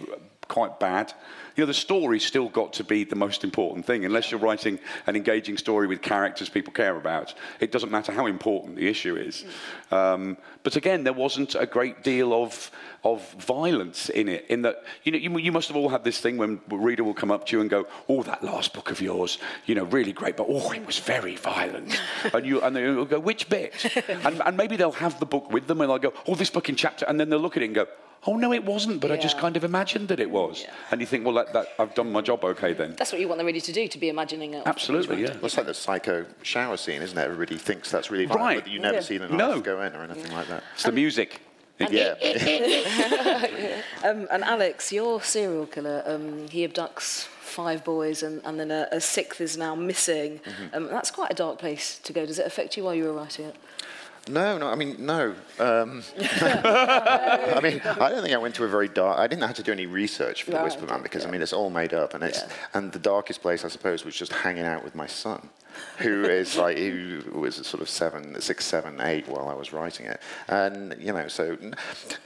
[0.49, 1.13] quite bad.
[1.55, 4.03] You know, the story's still got to be the most important thing.
[4.03, 8.25] Unless you're writing an engaging story with characters people care about, it doesn't matter how
[8.25, 9.45] important the issue is.
[9.91, 12.71] Um, but again, there wasn't a great deal of
[13.03, 14.45] of violence in it.
[14.49, 17.03] In that, you know, you, you must have all had this thing when a reader
[17.03, 19.85] will come up to you and go, "Oh, that last book of yours, you know,
[19.85, 21.99] really great, but oh, it was very violent."
[22.33, 23.73] and you and they'll go, "Which bit?"
[24.07, 26.67] and, and maybe they'll have the book with them and they'll go, "Oh, this book
[26.67, 27.87] in chapter," and then they'll look at it and go.
[28.27, 28.99] Oh no, it wasn't.
[28.99, 31.67] But I just kind of imagined that it was, and you think, well, that, that,
[31.79, 32.95] I've done my job okay then.
[32.97, 34.63] That's what you want the reader to do, to be imagining it.
[34.65, 35.29] Absolutely, yeah.
[35.35, 37.21] Well, it's like the psycho shower scene, isn't it?
[37.21, 38.63] Everybody thinks that's really violent, Right.
[38.63, 39.01] but you've never Yeah.
[39.01, 39.61] seen an No.
[39.61, 40.63] go in or anything like that.
[40.73, 41.41] It's the music.
[41.79, 42.15] Yeah.
[44.03, 48.87] Um, and Alex, your serial killer, um, he abducts five boys and, and then a,
[48.93, 50.39] a sixth is now missing.
[50.73, 52.25] Um, that's quite a dark place to go.
[52.25, 53.55] Does it affect you while you were writing it?
[54.27, 55.33] No, no, I mean, no.
[55.59, 59.17] Um, I mean, I don't think I went to a very dark.
[59.17, 61.53] I didn't have to do any research for the Whisper Man because I mean it's
[61.53, 62.49] all made up, and it's Yeah.
[62.73, 65.49] and the darkest place I suppose was just hanging out with my son,
[65.97, 70.05] who is like who was sort of seven, six, seven, eight while I was writing
[70.05, 71.75] it, and you know, so n-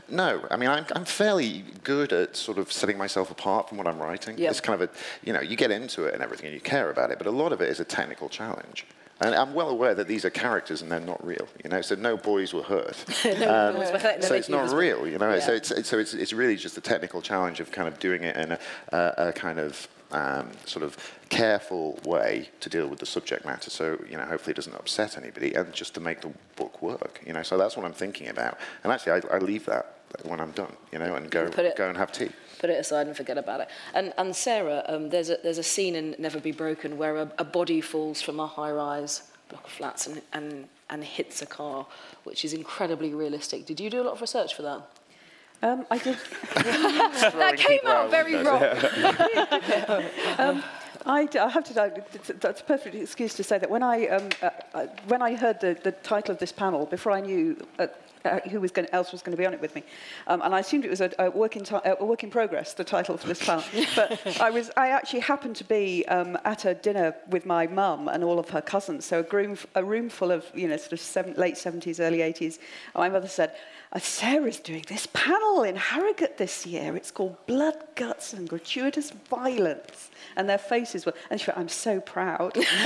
[0.09, 3.87] no, I mean, I'm I'm fairly good at sort of setting myself apart from what
[3.87, 4.37] I'm writing.
[4.37, 4.51] Yep.
[4.51, 4.93] It's kind of a,
[5.25, 7.31] you know, you get into it and everything, and you care about it, but a
[7.31, 8.85] lot of it is a technical challenge.
[9.21, 11.81] And I'm well aware that these are characters and they're not real, you know.
[11.81, 12.97] So no boys were hurt.
[13.25, 15.39] Um, boys were hurt, so it's not real, you know.
[15.39, 18.23] So it's it's- so it's, it's really just the technical challenge of kind of doing
[18.23, 18.59] it in a,
[18.91, 20.97] a, a kind of um, sort of
[21.29, 23.69] careful way to deal with the subject matter.
[23.69, 27.21] So you know, hopefully it doesn't upset anybody, and just to make the book work,
[27.25, 27.43] you know.
[27.43, 28.57] So that's what I'm thinking about.
[28.83, 29.85] And actually, I, I leave that
[30.23, 31.45] when I'm done, you know, and go
[31.77, 32.29] go and have tea.
[32.63, 33.67] Put it aside and forget about it.
[33.93, 37.29] And, and Sarah, um, there's, a, there's a scene in Never Be Broken where a,
[37.37, 41.45] a body falls from a high rise block of flats and, and, and hits a
[41.45, 41.85] car,
[42.23, 43.65] which is incredibly realistic.
[43.65, 44.81] Did you do a lot of research for that?
[45.61, 46.17] Um, I did.
[46.55, 48.61] that came out very wrong.
[51.05, 51.73] I, I have to.
[51.73, 51.91] know,
[52.39, 55.59] That's a perfect excuse to say that when I um, uh, uh, when I heard
[55.59, 57.87] the, the title of this panel, before I knew uh,
[58.25, 59.83] uh, who was going, else was going to be on it with me,
[60.27, 62.29] um, and I assumed it was a, a work in ti- uh, a work in
[62.29, 63.63] progress, the title for this panel.
[63.95, 68.07] but I was I actually happened to be um, at a dinner with my mum
[68.07, 70.93] and all of her cousins, so a room a room full of you know sort
[70.93, 72.59] of seven, late seventies, early eighties.
[72.95, 73.55] And my mother said.
[73.95, 76.95] "Uh, Sarah's doing this panel in Harrogate this year.
[76.95, 80.09] It's called Blood, Guts and Gratuitous Violence.
[80.35, 82.53] And their faces were, and she went, I'm so proud.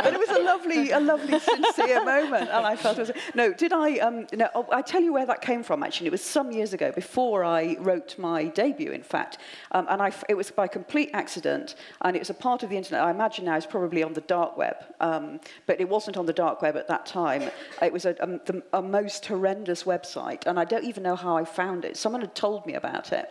[0.00, 2.50] but it was a lovely, a lovely, sincere moment.
[2.50, 5.26] And I felt it was, no, did I, um, no, oh, I tell you where
[5.26, 6.08] that came from, actually.
[6.08, 9.38] It was some years ago, before I wrote my debut, in fact.
[9.72, 12.76] Um, and I, it was by complete accident, and it was a part of the
[12.76, 13.02] internet.
[13.02, 16.32] I imagine now it's probably on the dark web, um, but it wasn't on the
[16.32, 17.50] dark web at that time.
[17.82, 21.36] It was a, um, the, a most horrendous website, and I don't even know how
[21.36, 21.96] I found it.
[21.96, 23.28] Someone had told me about it.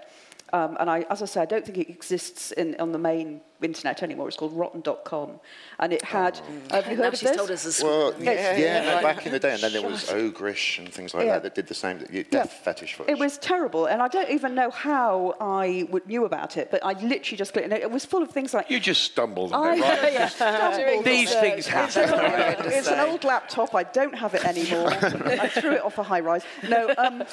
[0.54, 3.42] Um, and I, as I say, I don't think it exists in, on the main
[3.62, 4.28] internet anymore.
[4.28, 5.40] It's called rotten.com.
[5.80, 6.40] And it had.
[6.72, 7.38] Have you heard now of she's this?
[7.38, 7.84] told us this.
[7.84, 8.60] Well, yeah, Yes.
[8.60, 9.02] yeah, no, Yeah.
[9.02, 11.34] back in the day, and then there was Ogrish and things like Yeah.
[11.34, 11.98] that that did the same.
[12.00, 12.44] Death Yeah.
[12.46, 13.12] fetish footage.
[13.14, 16.84] It was terrible, and I don't even know how I would, knew about it, but
[16.86, 18.70] I literally just clicked, and it was full of things like.
[18.70, 20.14] You just stumbled on I, it, right?
[20.14, 22.72] yeah, stumbled These on- things It's an, happen.
[22.72, 23.74] it's an old laptop.
[23.76, 24.88] I don't have it anymore.
[25.46, 26.44] I threw it off a high rise.
[26.68, 27.24] No, um,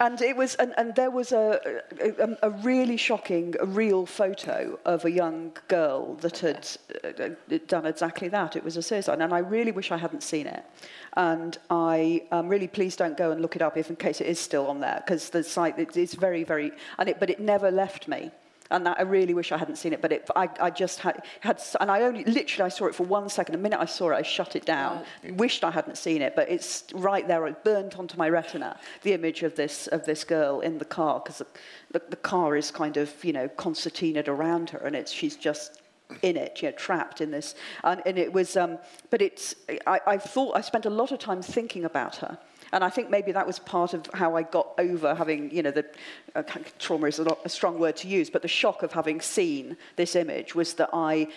[0.00, 4.78] and it was, and, and there was a, a, a really shocking, a real photo
[4.84, 6.66] of a young girl that had
[7.04, 8.56] uh, uh, done exactly that.
[8.56, 10.64] It was a suicide, and I really wish I hadn't seen it.
[11.16, 14.26] And I am really please don't go and look it up if in case it
[14.26, 17.40] is still on there because the site it, it's very very and it but it
[17.40, 18.30] never left me.
[18.70, 21.24] And that, I really wish I hadn't seen it, but it, I, I just had,
[21.40, 23.54] had, and I only, literally, I saw it for one second.
[23.54, 25.04] The minute I saw it, I shut it down.
[25.24, 27.46] Wished I hadn't seen it, but it's right there.
[27.46, 31.20] It burnt onto my retina, the image of this, of this girl in the car,
[31.20, 31.40] because
[31.90, 35.80] the, the, car is kind of, you know, concertinaed around her, and it's, she's just
[36.22, 37.54] in it, you know, trapped in this.
[37.84, 38.78] And, and it was, um,
[39.10, 39.54] but it's,
[39.86, 42.38] I, I thought, I spent a lot of time thinking about her.
[42.72, 45.70] And I think maybe that was part of how I got over having, you know,
[45.70, 45.86] the
[46.34, 46.42] uh,
[46.78, 49.76] trauma is a, lot, a strong word to use, but the shock of having seen
[49.96, 51.28] this image was that I,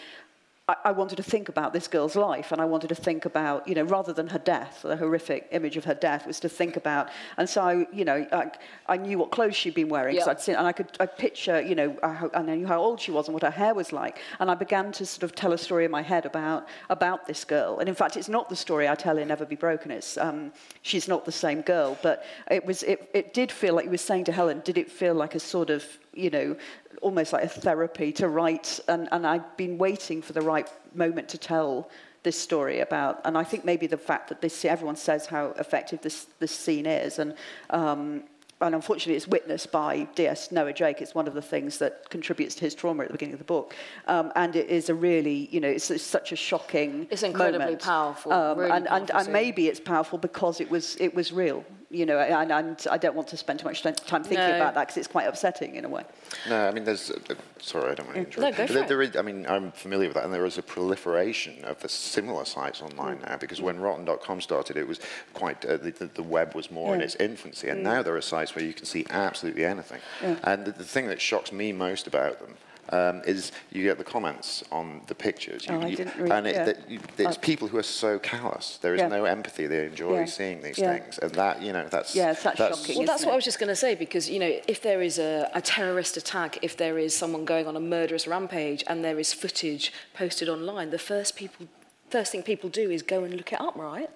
[0.71, 3.67] I, I wanted to think about this girl's life, and I wanted to think about,
[3.67, 6.77] you know, rather than her death, the horrific image of her death, was to think
[6.77, 7.09] about.
[7.37, 8.51] And so, I, you know, I,
[8.87, 10.29] I knew what clothes she'd been wearing, Yeah.
[10.31, 12.99] I'd seen, and I could I picture, you know, uh, how, I knew how old
[12.99, 15.53] she was and what her hair was like, and I began to sort of tell
[15.53, 17.79] a story in my head about about this girl.
[17.79, 19.91] And in fact, it's not the story I tell in Never Be Broken.
[19.91, 23.85] It's um, she's not the same girl, but it was it, it did feel like
[23.85, 26.55] you were saying to Helen, did it feel like a sort of, you know,
[27.01, 31.29] almost like a therapy to write, and, and I've been waiting for the right moment
[31.29, 31.89] to tell
[32.23, 36.01] this story about, and I think maybe the fact that this everyone says how effective
[36.01, 37.33] this this scene is, and
[37.71, 38.23] um,
[38.59, 41.01] and unfortunately it's witnessed by DS Noah Jake.
[41.01, 43.45] It's one of the things that contributes to his trauma at the beginning of the
[43.45, 43.73] book.
[44.05, 47.57] Um, and it is a really, you know, it's, it's such a shocking It's incredibly
[47.65, 47.81] moment.
[47.81, 49.33] powerful, Um, really and, and, powerful and scene.
[49.33, 53.15] maybe it's powerful because it was, it was real, you know, and, and I don't
[53.15, 54.55] want to spend too much time thinking No.
[54.55, 56.03] about that because it's quite upsetting in a way.
[56.47, 57.11] No, I mean, there's.
[57.11, 58.39] Uh, sorry, I don't want to interrupt.
[58.39, 58.87] No, go for there, it.
[58.87, 61.89] there is, I mean, I'm familiar with that, and there is a proliferation of the
[61.89, 63.29] similar sites online Mm.
[63.29, 63.37] now.
[63.37, 64.99] Because when Rotten.com started, it was
[65.33, 68.21] quite uh, the, the, the web was more in its infancy, and now there are
[68.21, 69.99] sites where you can see absolutely anything.
[70.43, 72.55] And the, the thing that shocks me most about them.
[72.91, 76.31] Um, is you get the comments on the pictures, you, Oh, I you- didn't read-
[76.31, 76.63] and it, yeah.
[76.65, 78.79] that you, it's people who are so callous.
[78.81, 79.07] There is Yeah.
[79.07, 79.65] no empathy.
[79.65, 80.25] They enjoy Yeah.
[80.25, 80.97] seeing these Yeah.
[80.97, 82.97] things, and that you know that's Yeah, it's that shocking.
[82.97, 85.01] Well, that's isn't what I was just going to say because you know, if there
[85.01, 89.05] is a, a terrorist attack, if there is someone going on a murderous rampage, and
[89.05, 91.67] there is footage posted online, the first people,
[92.09, 94.09] first thing people do is go and look it up, right?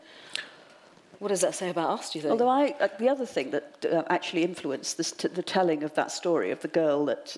[1.19, 2.12] What does that say about us?
[2.12, 2.32] Do you think?
[2.32, 5.93] Although I, uh, the other thing that uh, actually influenced this t- the telling of
[5.95, 7.38] that story of the girl that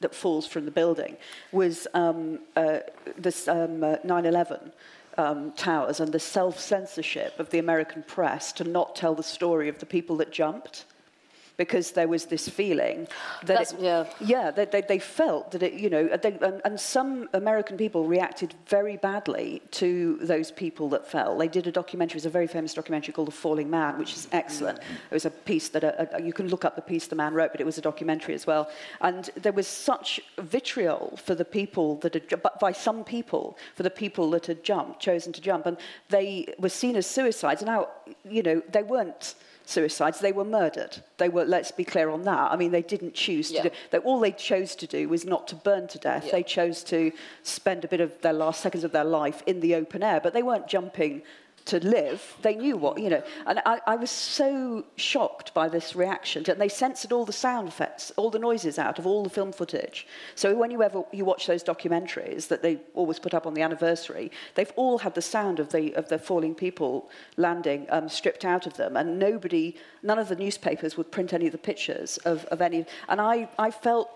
[0.00, 1.16] that falls from the building
[1.52, 2.78] was um, uh,
[3.16, 4.72] this um, uh, 9/11
[5.18, 9.78] um, towers and the self-censorship of the American press to not tell the story of
[9.78, 10.84] the people that jumped.
[11.56, 13.08] Because there was this feeling
[13.44, 14.04] that it- yeah.
[14.20, 18.04] yeah, they, they, they felt that it, you know, they, and, and some American people
[18.04, 21.38] reacted very badly to those people that fell.
[21.38, 24.28] They did a documentary, it's a very famous documentary called The Falling Man, which is
[24.32, 24.80] excellent.
[24.80, 24.84] Mm.
[25.10, 27.32] It was a piece that, a, a, you can look up the piece the man
[27.32, 28.70] wrote, but it was a documentary as well.
[29.00, 33.90] And there was such vitriol for the people that had, by some people, for the
[33.90, 35.66] people that had jumped, chosen to jump.
[35.66, 35.78] And
[36.10, 37.62] they were seen as suicides.
[37.62, 37.88] Now,
[38.28, 39.34] you know, they weren't
[39.66, 40.20] suicides.
[40.20, 41.02] They were murdered.
[41.18, 41.44] They were.
[41.44, 42.50] Let's be clear on that.
[42.52, 43.62] I mean, they didn't choose Yeah.
[43.64, 43.74] to do.
[43.90, 46.24] They, all they chose to do was not to burn to death.
[46.26, 46.32] Yeah.
[46.32, 49.74] They chose to spend a bit of their last seconds of their life in the
[49.74, 50.20] open air.
[50.22, 51.22] But they weren't jumping
[51.66, 52.36] to live.
[52.42, 53.22] They knew what you know.
[53.46, 56.44] And I, I was so shocked by this reaction.
[56.48, 59.52] And they censored all the sound effects, all the noises out of all the film
[59.52, 60.06] footage.
[60.34, 63.62] So when you ever you watch those documentaries that they always put up on the
[63.62, 68.44] anniversary, they've all had the sound of the of the falling people landing um, stripped
[68.44, 72.16] out of them, and nobody, none of the newspapers would print any of the pictures
[72.18, 72.86] of, of any.
[73.08, 74.10] And I, I felt.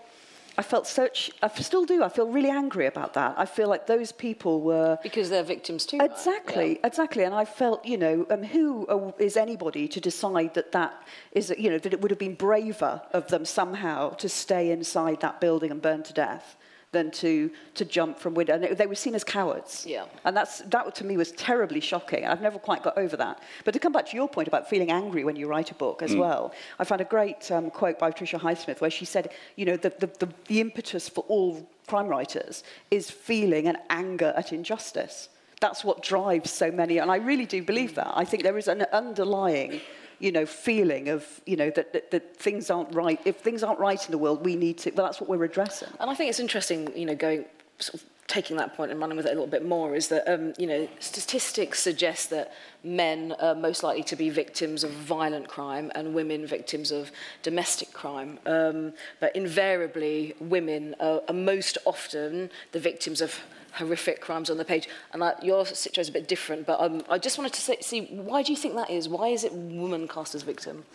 [0.61, 3.33] I felt such, I still do, I feel really angry about that.
[3.35, 5.97] I feel like those people were because they're victims too.
[5.97, 6.11] right?
[6.11, 7.23] Exactly, exactly.
[7.23, 10.93] And I felt, you know, um, who uh, anybody to decide that that
[11.31, 15.21] is, you know, that it would have been braver of them somehow to stay inside
[15.21, 16.55] that building and burn to death
[16.91, 18.53] than to, to jump from window.
[18.53, 19.85] And they were seen as cowards.
[19.87, 20.05] Yeah.
[20.25, 22.25] And that's, that to me was terribly shocking.
[22.25, 23.41] I've never quite got over that.
[23.63, 26.01] But to come back to your point about feeling angry when you write a book
[26.01, 29.65] as well, I found a great um, quote by Patricia Highsmith where she said, you
[29.65, 34.51] know, the, the, the, the impetus for all crime writers is feeling an anger at
[34.51, 35.29] injustice.
[35.61, 38.11] That's what drives so many, and I really do believe that.
[38.15, 39.79] I think there is an underlying,
[40.21, 43.19] you know, feeling of, you know, that, that, that things aren't right.
[43.25, 44.91] If things aren't right in the world, we need to.
[44.91, 45.89] Well, that's what we're addressing.
[45.99, 47.45] And I think it's interesting, you know, going
[47.79, 50.25] sort of taking that point and running with it a little bit more is that,
[50.31, 55.49] um, you know, statistics suggest that men are most likely to be victims of violent
[55.49, 57.11] crime and women victims of
[57.43, 58.39] domestic crime.
[58.45, 63.37] Um, but invariably, women are, are most often the victims of
[63.73, 64.87] horrific crimes on the page.
[65.13, 67.77] And I, your situation is a bit different, but um, I just wanted to say,
[67.81, 69.07] see, why do you think that is?
[69.07, 70.85] Why is it woman cast as victim?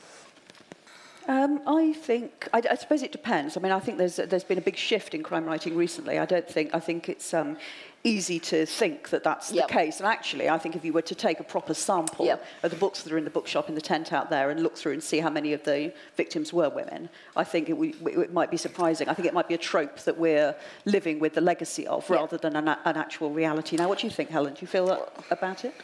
[1.28, 3.56] Um, I think, I, I suppose it depends.
[3.56, 6.18] I mean, I think there's, there's been a big shift in crime writing recently.
[6.18, 7.56] I don't think, I think it's um,
[8.04, 9.66] easy to think that that's Yep.
[9.66, 9.98] the case.
[9.98, 12.44] And actually, I think if you were to take a proper sample Yep.
[12.62, 14.76] of the books that are in the bookshop in the tent out there and look
[14.76, 18.32] through and see how many of the victims were women, I think it, w- it
[18.32, 19.08] might be surprising.
[19.08, 22.38] I think it might be a trope that we're living with the legacy of rather
[22.38, 23.76] than an, an actual reality.
[23.76, 24.54] Now, what do you think, Helen?
[24.54, 25.74] Do you feel that about it?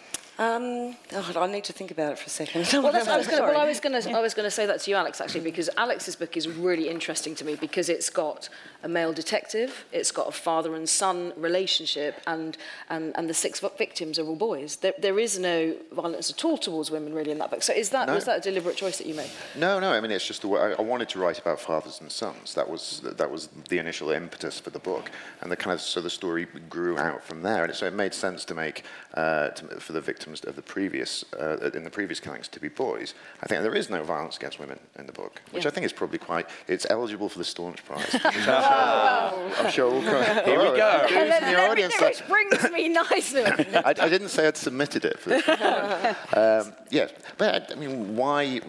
[0.43, 2.63] Um, oh, I need to think about it for a second.
[2.83, 3.43] Well, I was going to.
[3.43, 3.69] Well, I Sorry.
[3.69, 4.11] was going to.
[4.11, 6.89] I was going to say that to you, Alex, actually, because Alex's book is really
[6.89, 8.49] interesting to me because it's got
[8.83, 12.57] a male detective, it's got a father and son relationship, and
[12.91, 14.77] and, and the six victims are all boys.
[14.77, 17.63] There, there is no violence at all towards women really in that book.
[17.63, 18.15] So is that No.
[18.15, 19.31] was that a deliberate choice that you made?
[19.57, 19.93] No, no.
[19.93, 22.55] I mean, it's just the way I, I wanted to write about fathers and sons.
[22.55, 26.01] That was that was the initial impetus for the book, and the kind of so
[26.01, 27.65] the story grew out from there.
[27.65, 28.83] And so it made sense to make
[29.15, 32.69] uh, to, for the victims of the previous uh, in the previous killings to be
[32.69, 33.15] boys.
[33.43, 35.71] I think there is no violence against women in the book, which Yeah.
[35.71, 36.47] I think is probably quite.
[36.69, 38.15] It's eligible for the Staunch Prize.
[38.25, 40.45] I'm sure we'll come.
[40.45, 41.07] Here we go.
[41.09, 43.45] From the audience, that- which brings me nicely.
[43.45, 45.19] I, I didn't say I'd submitted it.
[45.19, 45.49] For this.
[46.37, 48.61] um, yes, but I, I mean, why?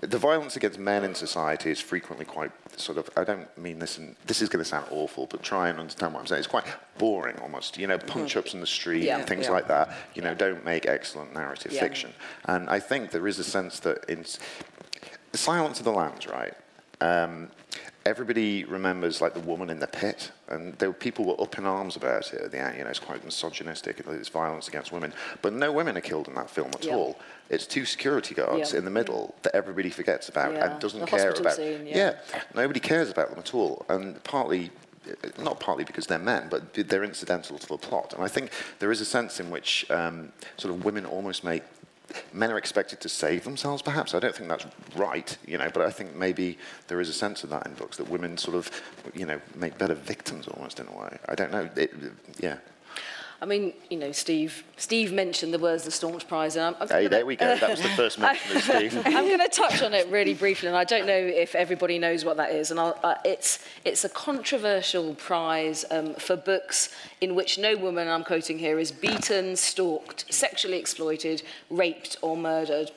[0.00, 3.08] The violence against men in society is frequently quite sort of.
[3.16, 6.14] I don't mean this, in, this is going to sound awful, but try and understand
[6.14, 6.38] what I'm saying.
[6.38, 6.64] It's quite
[6.98, 7.78] boring, almost.
[7.78, 9.52] You know, punch-ups in the street Yeah, and things yeah.
[9.52, 9.94] like that.
[10.14, 11.80] You know, don't make excellent narrative Yeah.
[11.80, 12.12] fiction.
[12.44, 14.24] And I think there is a sense that in
[15.34, 16.54] Silence of the Lambs, right?
[17.00, 17.50] Um,
[18.06, 21.96] everybody remembers like the woman in the pit, and were, people were up in arms
[21.96, 22.50] about it.
[22.50, 24.00] The, you know, it's quite misogynistic.
[24.08, 25.12] It's violence against women,
[25.42, 26.94] but no women are killed in that film at Yeah.
[26.94, 27.18] all.
[27.50, 28.78] It's two security guards Yeah.
[28.78, 30.70] in the middle that everybody forgets about Yeah.
[30.72, 31.56] and doesn't The care about.
[31.56, 32.14] scene, yeah.
[32.54, 34.70] nobody cares about them at all, and partly.
[35.38, 38.12] Not partly because they're men, but they're incidental to the plot.
[38.12, 41.62] And I think there is a sense in which um, sort of women almost make
[42.32, 44.14] men are expected to save themselves, perhaps.
[44.14, 47.44] I don't think that's right, you know, but I think maybe there is a sense
[47.44, 48.70] of that in books that women sort of,
[49.14, 51.18] you know, make better victims almost in a way.
[51.28, 51.68] I don't know.
[51.76, 51.92] It,
[52.38, 52.58] yeah.
[53.40, 54.64] I mean, you know, Steve.
[54.76, 57.56] Steve mentioned the words the Staunch Prize, and I'm, I'm Hey, gonna- there we go.
[57.56, 58.96] That was the first mention of Steve.
[59.06, 62.24] I'm going to touch on it really briefly, and I don't know if everybody knows
[62.24, 62.72] what that is.
[62.72, 66.88] And I'll, uh, it's it's a controversial prize um, for books
[67.20, 72.90] in which no woman, I'm quoting here, is beaten, stalked, sexually exploited, raped, or murdered.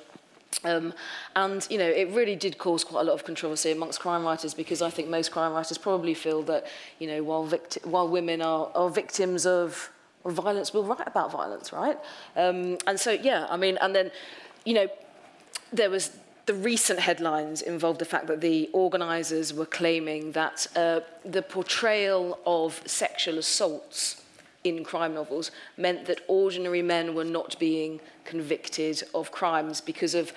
[0.64, 0.94] Um,
[1.36, 4.54] and you know, it really did cause quite a lot of controversy amongst crime writers
[4.56, 6.66] because I think most crime writers probably feel that
[6.98, 9.92] you know, while victi- while women are, are victims of,
[10.26, 11.98] violence, we'll write about violence, right?
[12.36, 14.12] Um, and so, yeah, I mean, and then,
[14.66, 14.88] you know,
[15.74, 16.12] there was
[16.46, 22.40] the recent headlines involved the fact that the organisers were claiming that uh, the portrayal
[22.46, 24.22] of sexual assaults
[24.64, 30.32] in crime novels meant that ordinary men were not being convicted of crimes because of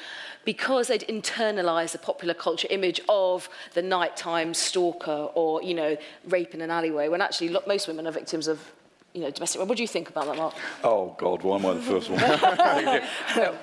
[0.45, 5.97] because they'd internalized the popular culture image of the nighttime stalker or you know
[6.29, 8.73] rape in an alleyway when actually most women are victims of
[9.15, 11.75] you know domestic what do you think about that mark Oh God, why am I
[11.75, 12.21] the first one?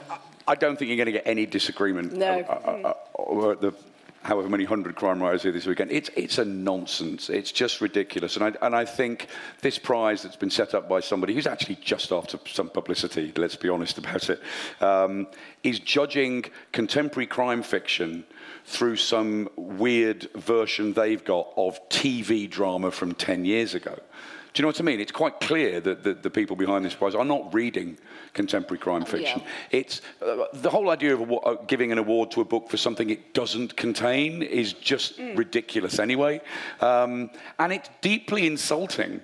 [0.47, 2.39] I don't think you're going to get any disagreement No.
[2.39, 3.73] uh, uh, uh, the
[4.23, 5.91] however many hundred crime writers here this weekend.
[5.91, 7.29] It's it's a nonsense.
[7.29, 8.35] It's just ridiculous.
[8.37, 9.27] And I and I think
[9.61, 13.33] this prize that's been set up by somebody who's actually just after some publicity.
[13.35, 14.39] Let's be honest about it.
[14.79, 15.27] Um,
[15.63, 18.23] is judging contemporary crime fiction
[18.65, 23.97] through some weird version they've got of TV drama from 10 years ago.
[24.53, 24.99] Do you know what I mean?
[24.99, 27.97] It's quite clear that the, the people behind this prize are not reading
[28.33, 29.39] contemporary crime fiction.
[29.39, 29.79] Yeah.
[29.79, 33.09] It's uh, the whole idea of uh, giving an award to a book for something
[33.09, 36.41] it doesn't contain is just ridiculous anyway,
[36.81, 37.29] um,
[37.59, 39.21] and it's deeply insulting.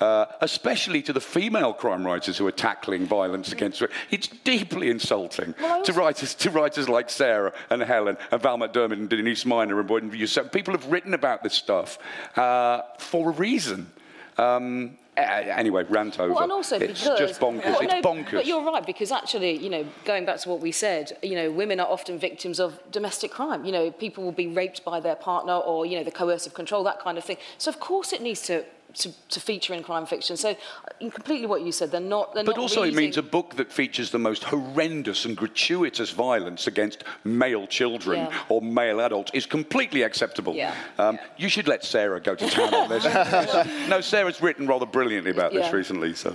[0.00, 3.94] Uh, especially to the female crime writers who are tackling violence against women.
[4.10, 5.54] It's deeply insulting
[5.84, 9.86] to writers to writers like Sarah and Helen and Val McDermid and Denise Mina and
[9.86, 10.50] Boyden yourself.
[10.50, 11.98] People have written about this stuff
[12.36, 13.90] uh, for a reason.
[14.38, 16.32] Um, anyway, rant over.
[16.32, 17.64] Well, and also it's because just bonkers.
[17.64, 18.32] Well, it's no, bonkers.
[18.32, 21.50] But you're right because actually, you know, going back to what we said, you know,
[21.50, 23.64] women are often victims of domestic crime.
[23.64, 26.84] You know, people will be raped by their partner or you know the coercive control,
[26.84, 27.38] that kind of thing.
[27.58, 28.64] So of course it needs to.
[29.00, 31.90] To, to feature in crime fiction, so uh, completely what you said.
[31.90, 32.32] They're not.
[32.32, 36.12] They're But not also, it means a book that features the most horrendous and gratuitous
[36.12, 38.38] violence against male children Yeah.
[38.48, 40.54] or male adults is completely acceptable.
[40.54, 40.74] Yeah.
[40.98, 43.04] Um, You should let Sarah go to town on this.
[43.90, 45.76] no, Sarah's written rather brilliantly about this Yeah.
[45.76, 46.14] recently.
[46.14, 46.34] So,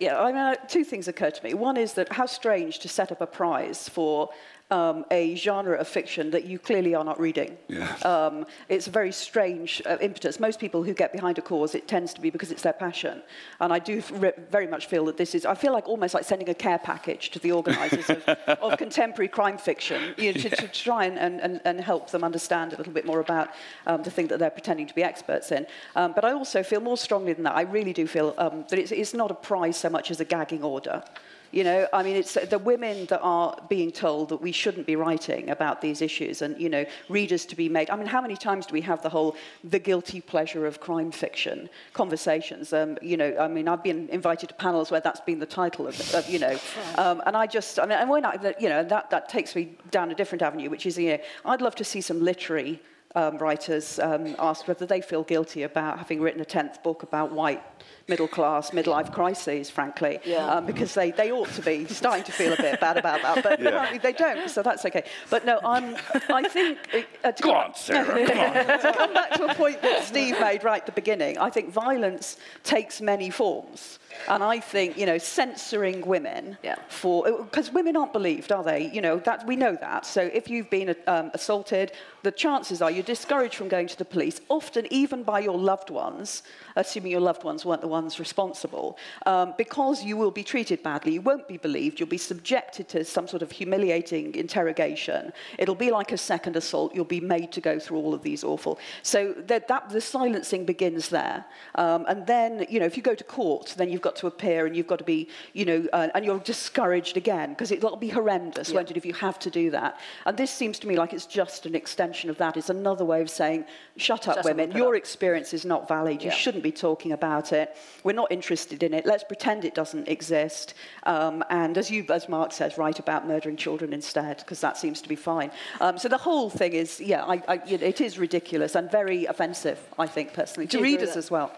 [0.00, 1.54] Yeah, I mean, uh, two things occur to me.
[1.54, 4.30] One is that how strange to set up a prize for
[4.70, 7.56] um, a genre of fiction that you clearly are not reading.
[7.68, 7.92] Yeah.
[8.04, 10.40] Um, it's a very strange uh, impetus.
[10.40, 13.22] Most people who get behind a cause, it tends to be because it's their passion.
[13.60, 16.24] And I do re- very much feel that this is, I feel like almost like
[16.24, 20.50] sending a care package to the organisers of, of contemporary crime fiction you know, to,
[20.50, 23.50] to try and, and, and, and help them understand a little bit more about
[23.86, 25.66] um, the thing that they're pretending to be experts in.
[25.94, 27.54] Um, but I also feel more strongly than that.
[27.54, 30.24] I really do feel um, that it's, it's not a prize so much as a
[30.24, 31.04] gagging order.
[31.52, 34.96] You know, I mean, it's the women that are being told that we shouldn't be
[34.96, 37.88] writing about these issues and, you know, readers to be made.
[37.90, 41.10] I mean, how many times do we have the whole the guilty pleasure of crime
[41.10, 42.72] fiction conversations?
[42.72, 45.86] Um, you know, I mean, I've been invited to panels where that's been the title
[45.86, 46.58] of, of you know,
[46.98, 49.76] um, and I just, I mean, and when I, you know, that, that takes me
[49.90, 52.80] down a different avenue, which is, you know, I'd love to see some literary
[53.16, 57.32] um, writers um, asked whether they feel guilty about having written a 10th book about
[57.32, 57.62] white
[58.08, 60.46] middle class midlife crises, frankly, Yeah.
[60.46, 63.42] um, because they, they ought to be starting to feel a bit bad about that,
[63.42, 65.02] but apparently they don't, so that's okay.
[65.28, 65.96] But no, I'm,
[66.28, 66.78] I think...
[67.24, 68.38] Uh, to Go come on, back- Sarah, come
[68.70, 68.78] on.
[68.80, 71.72] to come back to a point that Steve made right at the beginning, I think
[71.72, 73.98] violence takes many forms.
[74.28, 76.76] And I think, you know, censoring women Yeah.
[76.88, 78.90] for because women aren't believed, are they?
[78.92, 80.06] You know that we know that.
[80.06, 81.92] So if you've been um, assaulted,
[82.22, 85.90] the chances are you're discouraged from going to the police, often even by your loved
[85.90, 86.42] ones,
[86.76, 91.14] assuming your loved ones weren't the ones responsible, um, because you will be treated badly.
[91.14, 91.98] You won't be believed.
[91.98, 95.32] You'll be subjected to some sort of humiliating interrogation.
[95.58, 96.94] It'll be like a second assault.
[96.94, 98.78] You'll be made to go through all of these awful.
[99.02, 103.14] So that, that the silencing begins there, um, and then you know if you go
[103.14, 106.08] to court, then you've got to appear and you've got to be, you know, uh,
[106.14, 109.70] and you're discouraged again because it'll be horrendous, won't it, if you have to do
[109.70, 109.98] that.
[110.26, 112.56] And this seems to me like it's just an extension of that.
[112.56, 113.64] It's another way of saying,
[113.96, 114.72] shut up, up women.
[114.72, 116.22] Your up." experience is not valid.
[116.22, 117.76] You shouldn't be talking about it.
[118.04, 119.06] We're not interested in it.
[119.06, 120.74] Let's pretend it doesn't exist.
[121.04, 125.00] Um, and as you, as Mark says, write about murdering children instead, because that seems
[125.02, 125.50] to be fine.
[125.80, 128.90] Um, so the whole thing is, yeah, I, I, you know, it is ridiculous and
[128.90, 131.52] very offensive, I think, personally, to you agree with readers as well.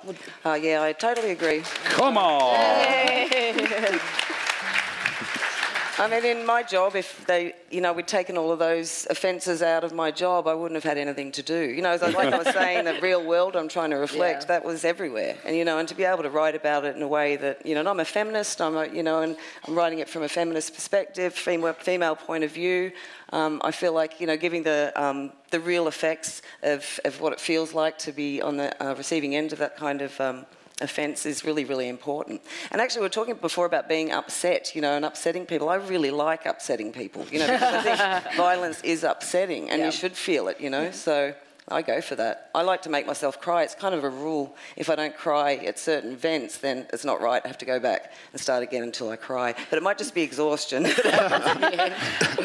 [0.44, 1.62] Uh, yeah, I totally agree.
[1.84, 2.56] Come on.
[6.00, 9.62] I mean, in my job, if they, you know, we'd taken all of those offences
[9.62, 11.58] out of my job, I wouldn't have had anything to do.
[11.58, 14.46] You know, like I was saying, the real world I'm trying to reflect, Yeah.
[14.46, 15.36] that was everywhere.
[15.44, 17.66] And, you know, and to be able to write about it in a way that,
[17.66, 19.36] you know, and I'm a feminist, I'm a, you know, and
[19.66, 22.92] I'm writing it from a feminist perspective, female, female point of view.
[23.32, 27.32] Um, I feel like, you know, giving the, um, the real effects of, of what
[27.32, 30.46] it feels like to be on the uh, receiving end of that kind of um,
[30.80, 32.40] offence is really, really important.
[32.70, 35.68] And actually, we were talking before about being upset, you know, and upsetting people.
[35.68, 39.86] I really like upsetting people, you know, because I think violence is upsetting and Yeah.
[39.86, 40.90] you should feel it, you know.
[40.90, 41.34] So
[41.70, 42.50] I go for that.
[42.54, 43.62] I like to make myself cry.
[43.62, 44.56] It's kind of a rule.
[44.76, 47.42] If I don't cry at certain events, then it's not right.
[47.44, 49.54] I have to go back and start again until I cry.
[49.70, 50.86] But it might just be exhaustion.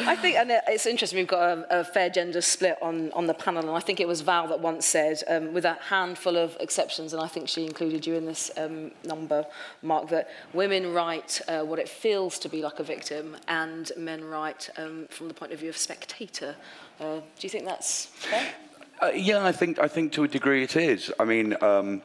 [0.02, 3.34] I think, and it's interesting, we've got a, a fair gender split on, on the
[3.34, 6.56] panel, and I think it was Val that once said, um, with a handful of
[6.60, 9.46] exceptions, and I think she included you in this um, number,
[9.82, 14.24] Mark, that women write uh, what it feels to be like a victim, and men
[14.24, 16.54] write um, from the point of view of spectator.
[17.00, 18.54] Uh, do you think that's fair?
[19.00, 21.12] Uh, yeah, I think I think to a degree it is.
[21.18, 22.02] I mean, um,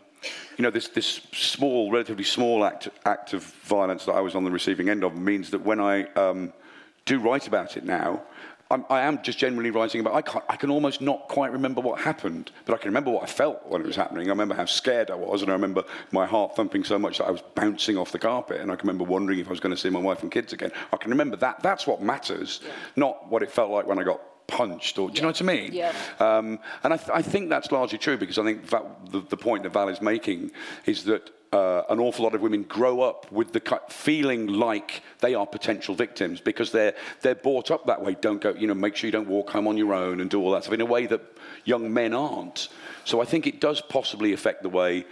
[0.58, 4.44] you know, this this small, relatively small act act of violence that I was on
[4.44, 6.54] the receiving end of means that when I um,
[7.06, 8.22] do write about it now.
[8.72, 10.14] I'm, I am just generally writing about.
[10.14, 13.24] I, can't, I can almost not quite remember what happened, but I can remember what
[13.24, 14.28] I felt when it was happening.
[14.28, 17.26] I remember how scared I was, and I remember my heart thumping so much that
[17.26, 19.74] I was bouncing off the carpet, and I can remember wondering if I was going
[19.74, 20.72] to see my wife and kids again.
[20.94, 21.64] I can remember that.
[21.64, 22.62] That's what matters,
[22.96, 24.97] not what it felt like when I got punched.
[25.00, 25.74] Or do you know what I mean?
[25.74, 25.93] Yeah.
[26.20, 29.38] Um, and I, th- I think that's largely true because I think that the, the
[29.38, 30.52] point that Val is making
[30.86, 35.34] is that uh, an awful lot of women grow up with the feeling like they
[35.34, 38.16] are potential victims because they're they're brought up that way.
[38.22, 40.39] Don't go, you know, make sure you don't walk home on your own and do
[40.39, 41.22] all that stuff in a way that
[41.66, 42.70] young men aren't.
[43.04, 45.06] So I think it does possibly affect the way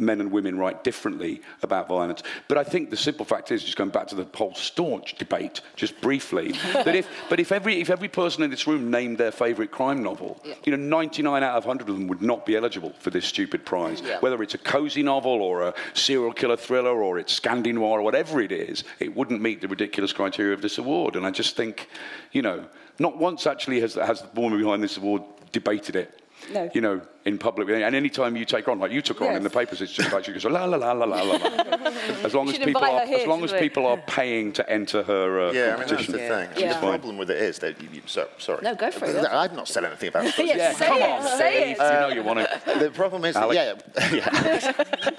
[0.00, 2.22] men and women write differently about violence.
[2.48, 5.60] But I think the simple fact is, just going back to the whole staunch debate,
[5.76, 9.30] just briefly, that if, but if every, if every person in this room named their
[9.32, 12.92] favourite crime novel, you know, 99 out of 100 of them would not be eligible
[12.98, 14.02] for this stupid prize.
[14.20, 18.02] Whether it's a cosy novel or a serial killer thriller or it's Scandi Noir or
[18.02, 21.16] whatever it is, it wouldn't meet the ridiculous criteria of this award.
[21.16, 21.88] And I just think,
[22.32, 22.66] you know,
[22.98, 25.22] not once actually has, has the woman behind this award
[25.52, 26.19] debated it.
[26.52, 26.70] No.
[26.74, 29.28] You know, in public, and any time you take her on, like you took her
[29.28, 31.36] on in the papers, it's just like she goes la la la la la la.
[31.36, 31.36] la.
[32.24, 33.68] As long as should people invite are, her here, as long as shouldn't we?
[33.68, 36.12] people are paying to enter her uh, Yeah, I mean, that's competition.
[36.12, 36.46] the Yeah.
[36.46, 36.62] thing.
[36.62, 36.72] Yeah.
[36.74, 38.60] The problem with it is that, you, you, so, sorry.
[38.62, 40.38] No, go for it, go for I've not said anything about it.
[40.38, 41.76] Yeah, yeah, say come it, on, say Steve.
[41.80, 41.92] it.
[41.92, 42.78] you know you want to.
[42.78, 43.82] The problem is, that, Alex?
[43.94, 45.10] yeah, yeah.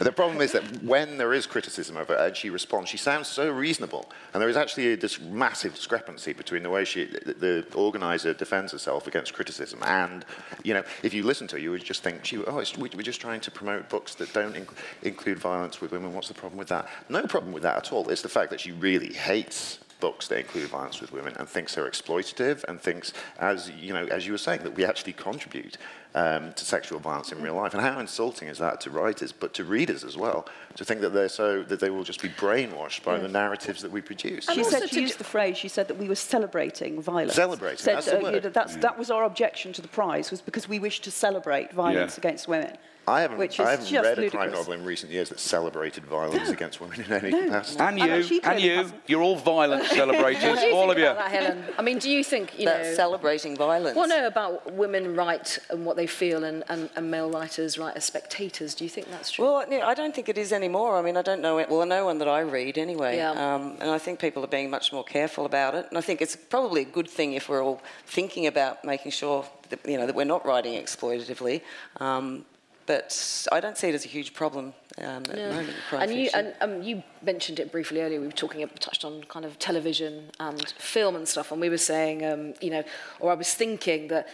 [0.00, 3.28] The problem is that when there is criticism of her and she responds, she sounds
[3.28, 7.74] so reasonable, and there is actually this massive discrepancy between the way she, the, the
[7.74, 10.24] organizer, defends herself against criticism, and
[10.64, 13.20] you know, if you listen to her, you would just think, she, oh, we're just
[13.20, 16.12] trying to promote books that don't inc- include violence with women.
[16.14, 16.88] What's the problem with that?
[17.08, 18.08] No problem with that at all.
[18.08, 21.74] It's the fact that she really hates books that include violence with women and thinks
[21.74, 25.76] they're exploitative and thinks, as you know, as you were saying, that we actually contribute
[26.14, 27.72] um, to sexual violence in real life.
[27.74, 30.46] And how insulting is that to writers, but to readers as well,
[30.76, 33.90] to think that they're so that they will just be brainwashed by the narratives that
[33.92, 34.44] we produce.
[34.46, 35.56] She also said to she do- used the phrase.
[35.56, 37.34] She said that we were celebrating violence.
[37.34, 38.44] Celebrating, Said, that's the uh, you word.
[38.44, 41.72] know, that's, That was our objection to the prize was because we wished to celebrate
[41.72, 42.20] violence Yeah.
[42.20, 42.76] against women.
[43.08, 45.40] I haven't, which is I haven't just read a crime novel in recent years that
[45.40, 47.44] celebrated violence against women in any No.
[47.46, 47.80] capacity.
[47.80, 49.02] And you, and you, hasn't.
[49.06, 51.04] you're all violence celebrators, What do you all of you.
[51.04, 51.64] that, Helen?
[51.78, 52.94] I mean, do you think, you That know...
[52.94, 53.96] celebrating violence.
[53.96, 57.96] Well, no, about women write and what they feel and, and, and male writers write
[57.96, 58.74] as spectators.
[58.74, 59.44] Do you think that's true?
[59.44, 60.96] Well, no, I don't think it is anymore.
[60.96, 61.68] I mean, I don't know it.
[61.68, 63.16] Well, I know one that I read anyway.
[63.16, 63.30] Yeah.
[63.32, 65.86] Um, and I think people are being much more careful about it.
[65.88, 69.44] And I think it's probably a good thing if we're all thinking about making sure
[69.70, 71.62] that, you know, that we're not writing exploitatively.
[71.98, 72.44] Um,
[72.90, 75.76] but I don't see it as a huge problem um, at the moment.
[75.92, 78.18] and you and um, you mentioned it briefly earlier.
[78.20, 81.78] We were talking, touched on kind of television and film and stuff, and we were
[81.78, 82.82] saying, um, you know,
[83.20, 84.26] or I was thinking that.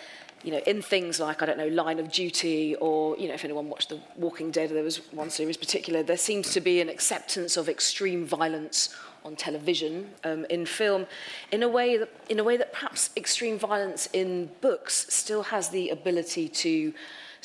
[0.43, 3.45] You know, in things like I don't know, Line of Duty, or you know, if
[3.45, 6.05] anyone watched The Walking Dead, there was one series particular.
[6.05, 8.95] There seems to be an acceptance of extreme violence
[9.25, 11.07] on television, um, in film,
[11.51, 15.71] in a way that in a way that perhaps extreme violence in books still has
[15.71, 16.93] the ability to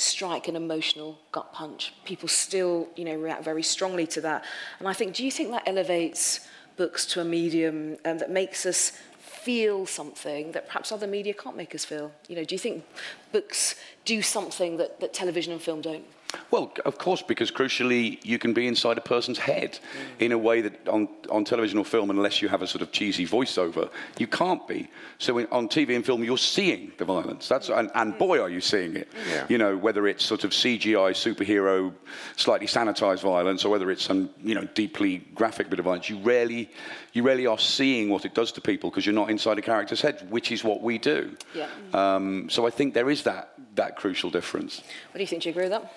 [0.01, 1.93] strike an emotional gut punch.
[2.05, 4.43] People still, you know, react very strongly to that.
[4.79, 6.47] And I think, do you think that elevates
[6.77, 11.57] books to a medium um, that makes us feel something that perhaps other media can't
[11.57, 12.11] make us feel?
[12.27, 12.83] You know, do you think
[13.31, 13.75] books
[14.05, 16.05] do something that, that television and film don't?
[16.49, 20.25] Well, of course, because crucially, you can be inside a person's head mm.
[20.25, 22.91] in a way that on, on television or film, unless you have a sort of
[22.91, 24.89] cheesy voiceover, you can't be.
[25.17, 27.47] So in, on TV and film, you're seeing the violence.
[27.47, 29.09] That's and, and boy, are you seeing it.
[29.29, 29.45] Yeah.
[29.49, 31.93] You know, whether it's sort of CGI superhero,
[32.35, 36.19] slightly sanitized violence, or whether it's some you know deeply graphic bit of violence, you
[36.19, 36.69] rarely
[37.13, 40.01] you rarely are seeing what it does to people because you're not inside a character's
[40.01, 41.35] head, which is what we do.
[41.53, 41.67] Yeah.
[41.93, 44.81] Um, so I think there is that that crucial difference.
[45.11, 45.43] What do you think?
[45.43, 45.93] Do you agree with that?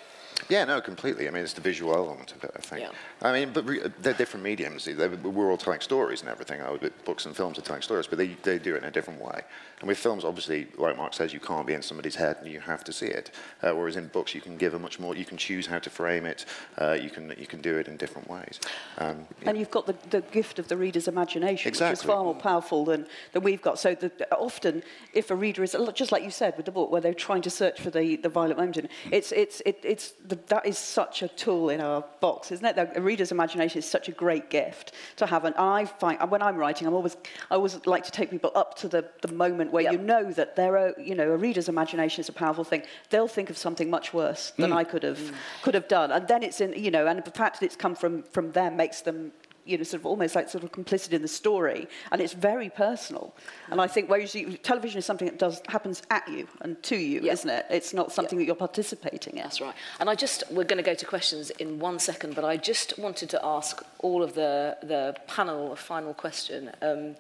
[0.49, 1.27] Yeah, no, completely.
[1.27, 2.83] I mean, it's the visual element of it, I think.
[2.83, 2.91] Yeah.
[3.25, 4.85] I mean, but re- they're different mediums.
[4.85, 6.61] They're, we're all telling stories and everything.
[7.07, 9.41] books and films are telling stories, but they, they do it in a different way.
[9.81, 12.61] And with films, obviously, like Mark says, you can't be in somebody's head and you
[12.61, 13.31] have to see it.
[13.63, 15.89] Uh, whereas in books, you can give a much more, you can choose how to
[15.89, 16.45] frame it,
[16.79, 18.61] uh, you, can, you can do it in different ways.
[18.99, 21.93] Um, and you've got the, the gift of the reader's imagination, exactly.
[21.93, 23.79] which is far more powerful than, than we've got.
[23.79, 24.83] So the, often,
[25.15, 27.51] if a reader is, just like you said with the book, where they're trying to
[27.51, 31.29] search for the, the violent moment, it's, it's, it, it's the, that is such a
[31.29, 32.77] tool in our box, isn't it?
[33.15, 35.45] Reader's imagination is such a great gift to have.
[35.45, 37.17] And I find, when I'm writing, I'm always,
[37.49, 39.93] I always like to take people up to the, the moment where yep.
[39.93, 42.83] you know that there are, you know, a reader's imagination is a powerful thing.
[43.11, 44.77] They'll think of something much worse than mm.
[44.77, 45.33] I could have, mm.
[45.63, 46.11] could have done.
[46.11, 48.77] And then it's in, you know, and the fact that it's come from, from them
[48.77, 49.31] makes them
[49.65, 52.69] you know, sort of almost like sort of complicit in the story, and it's very
[52.69, 53.35] personal.
[53.71, 56.97] And I think whereas you, television is something that does happens at you and to
[56.97, 57.33] you, yep.
[57.33, 57.67] isn't it?
[57.71, 58.45] It's not something yep.
[58.45, 59.43] that you're participating in.
[59.43, 59.75] That's right.
[60.01, 62.99] And I just we're going to go to questions in one second, but I just
[62.99, 66.71] wanted to ask all of the the panel a final question.
[66.83, 67.17] Um,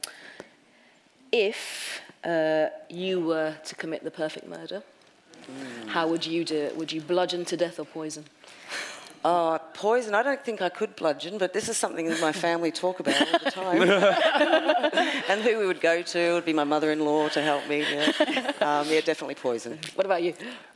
[1.32, 4.82] if uh, you were to commit the perfect murder,
[5.50, 5.88] mm.
[5.88, 6.76] how would you do it?
[6.76, 8.24] Would you bludgeon to death or poison?
[9.26, 10.14] Oh, poison.
[10.14, 13.18] I don't think I could bludgeon, but this is something that my family talk about
[13.22, 13.82] all the time.
[15.30, 17.86] and who we would go to would be my mother-in-law to help me.
[17.90, 18.12] Yeah,
[18.60, 19.78] um, yeah definitely poison.
[19.94, 20.34] What about you?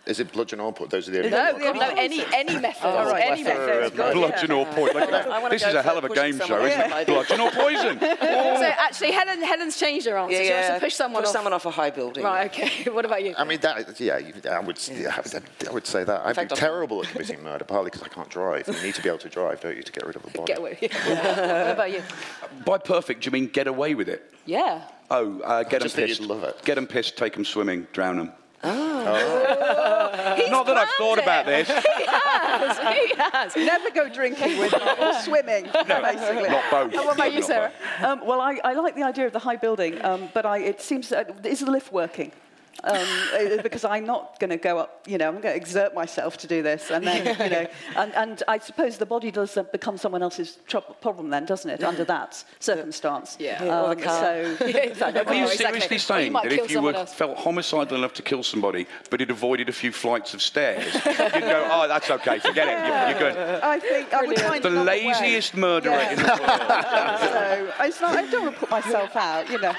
[0.08, 0.90] Is it bludgeon or point?
[0.90, 2.82] Those are the only no, no, no, any any method.
[2.82, 3.30] Oh, right.
[3.30, 3.94] Any method.
[3.94, 4.94] Bludgeon or point.
[4.94, 7.06] Like, this is a hell of a game show, isn't it?
[7.06, 8.00] Bludgeon or poison.
[8.00, 10.32] so actually, Helen, Helen's changed her answer.
[10.32, 11.32] Yeah, she wants to push someone push off.
[11.34, 12.24] someone off a high building.
[12.24, 12.46] Right.
[12.46, 12.90] Okay.
[12.90, 13.34] what about you?
[13.36, 14.00] I mean, that.
[14.00, 14.18] Yeah,
[14.50, 14.80] I would.
[14.88, 15.14] Yeah.
[15.68, 16.22] I would say that.
[16.24, 18.68] I'd fact, be I'm terrible at committing murder, partly because I can't drive.
[18.68, 20.52] You need to be able to drive, don't you, to get rid of a body?
[20.52, 20.78] Get away.
[20.80, 21.64] Yeah.
[21.64, 22.02] what about you?
[22.64, 24.32] By perfect, do you mean get away with it?
[24.46, 24.82] Yeah.
[25.10, 26.20] Oh, uh, get them pissed.
[26.20, 26.62] Love it.
[26.64, 27.16] Get them pissed.
[27.16, 27.86] Take them swimming.
[27.92, 28.32] Drown them.
[28.64, 30.46] Oh.
[30.50, 31.24] Not that I've thought it.
[31.24, 31.68] about this.
[31.68, 32.78] he has.
[32.78, 33.56] He has.
[33.56, 36.48] Never go drinking with them or swimming, no, basically.
[36.48, 36.92] Not both.
[36.92, 37.72] And what about you, Sarah?
[38.02, 40.80] Um, well, I, I, like the idea of the high building, um, but I, it
[40.80, 42.32] seems, uh, is the lift working?
[42.84, 45.94] Um, uh, because I'm not going to go up, you know, I'm going to exert
[45.94, 46.90] myself to do this.
[46.90, 47.66] And then, you know,
[47.96, 50.58] and, and I suppose the body does become someone else's
[51.00, 53.36] problem then, doesn't it, under that circumstance?
[53.40, 53.64] Yeah.
[53.64, 55.22] Um, so, exactly.
[55.22, 59.20] Are you seriously saying that if you were, felt homicidal enough to kill somebody, but
[59.20, 63.28] it avoided a few flights of stairs, you'd go, oh, that's okay, forget it, you're,
[63.28, 63.62] you're good.
[63.62, 65.60] I think I would find The laziest way.
[65.60, 66.10] murderer yeah.
[66.10, 67.78] in the world.
[67.78, 69.74] so, it's not, I don't want to put myself out, you know.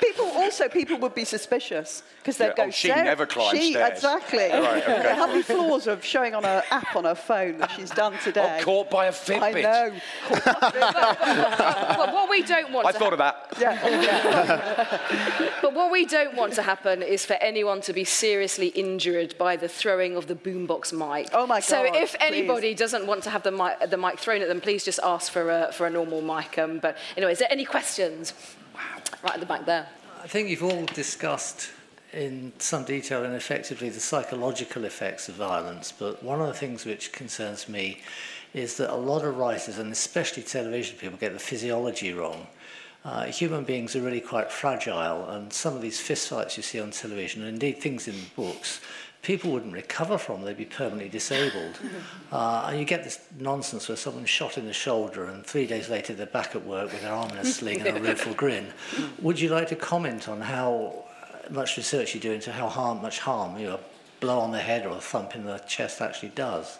[0.00, 2.54] People, also, people would be suspicious, because they'd yeah.
[2.54, 3.98] go, oh, she never climbs she, stairs.
[3.98, 4.38] Exactly.
[4.38, 5.14] right, okay.
[5.14, 8.58] How many floors of showing on an app on her phone that she's done today?
[8.60, 9.42] Oh, caught by a Fitbit.
[9.42, 9.92] I know.
[11.98, 13.54] well, what we don't want I to thought of that.
[13.60, 13.86] Yeah.
[13.86, 15.50] yeah.
[15.62, 19.56] but what we don't want to happen is for anyone to be seriously injured by
[19.56, 21.28] the throwing of the boombox mic.
[21.32, 21.64] Oh, my God.
[21.64, 22.18] So if please.
[22.20, 25.32] anybody doesn't want to have the mic, the mic thrown at them, please just ask
[25.32, 26.58] for a, for a normal mic.
[26.58, 28.32] Um, but anyway, is there any questions?
[28.74, 28.80] Wow.
[29.22, 29.88] Right at the back there.
[30.22, 31.70] I think you've all discussed
[32.12, 36.84] in some detail and effectively the psychological effects of violence, but one of the things
[36.84, 38.00] which concerns me
[38.54, 42.46] is that a lot of writers, and especially television people, get the physiology wrong.
[43.04, 46.90] Uh, human beings are really quite fragile, and some of these fistfights you see on
[46.90, 48.80] television, and indeed things in books,
[49.22, 51.78] people wouldn't recover from, they'd be permanently disabled.
[52.30, 55.88] Uh, and you get this nonsense where someone's shot in the shoulder and three days
[55.88, 58.66] later they're back at work with their arm in a sling and a rueful grin.
[59.22, 61.06] Would you like to comment on how
[61.50, 63.80] much research you do into how harm, much harm you know, a
[64.20, 66.78] blow on the head or a thump in the chest actually does.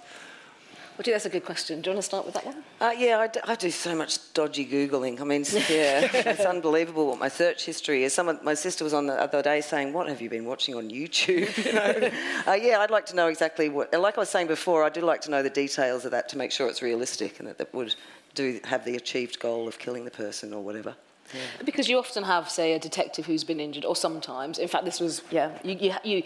[0.99, 1.81] Well, gee, that's a good question.
[1.81, 2.57] Do you want to start with that one?
[2.81, 5.21] Uh, yeah, I do, I do so much dodgy Googling.
[5.21, 8.13] I mean, yeah, it's unbelievable what my search history is.
[8.13, 10.91] Someone, my sister was on the other day saying, what have you been watching on
[10.91, 11.57] YouTube?
[11.69, 12.11] You know?
[12.49, 13.93] uh, yeah, I'd like to know exactly what...
[13.93, 16.29] And like I was saying before, I do like to know the details of that
[16.31, 17.95] to make sure it's realistic and that that would
[18.35, 20.97] do have the achieved goal of killing the person or whatever.
[21.35, 21.65] Yeah.
[21.65, 25.01] Because you often have, say, a detective who's been injured, or sometimes, in fact, this
[25.01, 26.23] was, yeah, you, you, you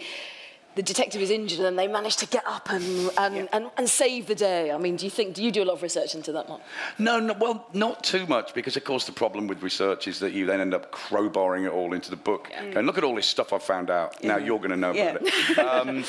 [0.75, 2.83] the detective is injured and they manage to get up and,
[3.17, 3.45] and, yeah.
[3.53, 4.71] and, and, save the day.
[4.71, 6.61] I mean, do you think, do you do a lot of research into that, Mark?
[6.97, 10.33] No, no, well, not too much, because of course the problem with research is that
[10.33, 12.47] you then end up crowbarring it all into the book.
[12.49, 12.79] Yeah.
[12.79, 14.15] And look at all this stuff I've found out.
[14.21, 14.29] Yeah.
[14.29, 15.59] Now you're going to know about it.
[15.59, 16.03] Um,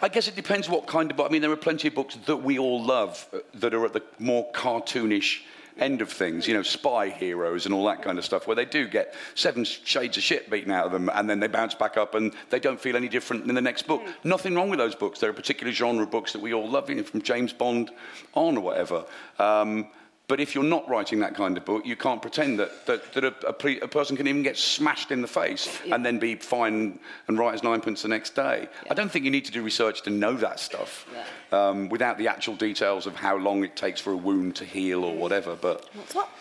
[0.00, 1.28] I guess it depends what kind of book.
[1.28, 3.92] I mean, there are plenty of books that we all love uh, that are at
[3.92, 5.40] the more cartoonish
[5.78, 8.64] end of things, you know, spy heroes and all that kind of stuff, where they
[8.64, 11.96] do get seven shades of shit beaten out of them and then they bounce back
[11.96, 14.02] up and they don't feel any different in the next book.
[14.02, 14.14] Mm.
[14.24, 15.18] Nothing wrong with those books.
[15.18, 17.90] There are particular genre books that we all love, you know, from James Bond
[18.34, 19.04] on or whatever.
[19.38, 19.88] Um,
[20.26, 23.24] but if you're not writing that kind of book, you can't pretend that, that, that
[23.24, 25.94] a, a, pre, a person can even get smashed in the face yeah.
[25.94, 26.98] and then be fine
[27.28, 28.68] and right as ninepence the next day.
[28.84, 28.92] Yeah.
[28.92, 31.68] I don't think you need to do research to know that stuff yeah.
[31.68, 35.04] um, without the actual details of how long it takes for a wound to heal
[35.04, 35.56] or whatever.
[35.56, 36.32] But What's up?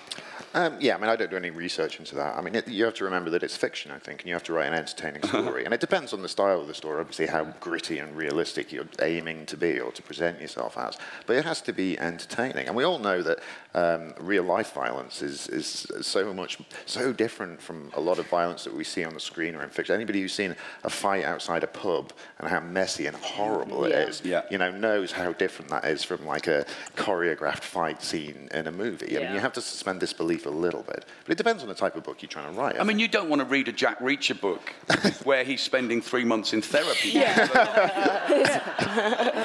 [0.56, 2.38] Um, yeah, I mean, I don't do any research into that.
[2.38, 4.44] I mean, it, you have to remember that it's fiction, I think, and you have
[4.44, 5.66] to write an entertaining story.
[5.66, 8.86] and it depends on the style of the story, obviously, how gritty and realistic you're
[9.02, 10.98] aiming to be or to present yourself as.
[11.26, 12.68] But it has to be entertaining.
[12.68, 13.40] And we all know that
[13.74, 18.64] um, real life violence is, is so much, so different from a lot of violence
[18.66, 19.96] that we see on the screen or in fiction.
[19.96, 23.96] Anybody who's seen a fight outside a pub and how messy and horrible yeah.
[23.96, 24.44] it is, yeah.
[24.52, 26.64] you know, knows how different that is from like a
[26.96, 29.08] choreographed fight scene in a movie.
[29.10, 29.20] Yeah.
[29.20, 31.06] I mean, you have to suspend disbelief a little bit.
[31.26, 32.78] But it depends on the type of book you're trying to write.
[32.78, 34.74] I, I mean, you don't want to read a Jack Reacher book
[35.24, 37.10] where he's spending three months in therapy.
[37.10, 37.48] Yeah.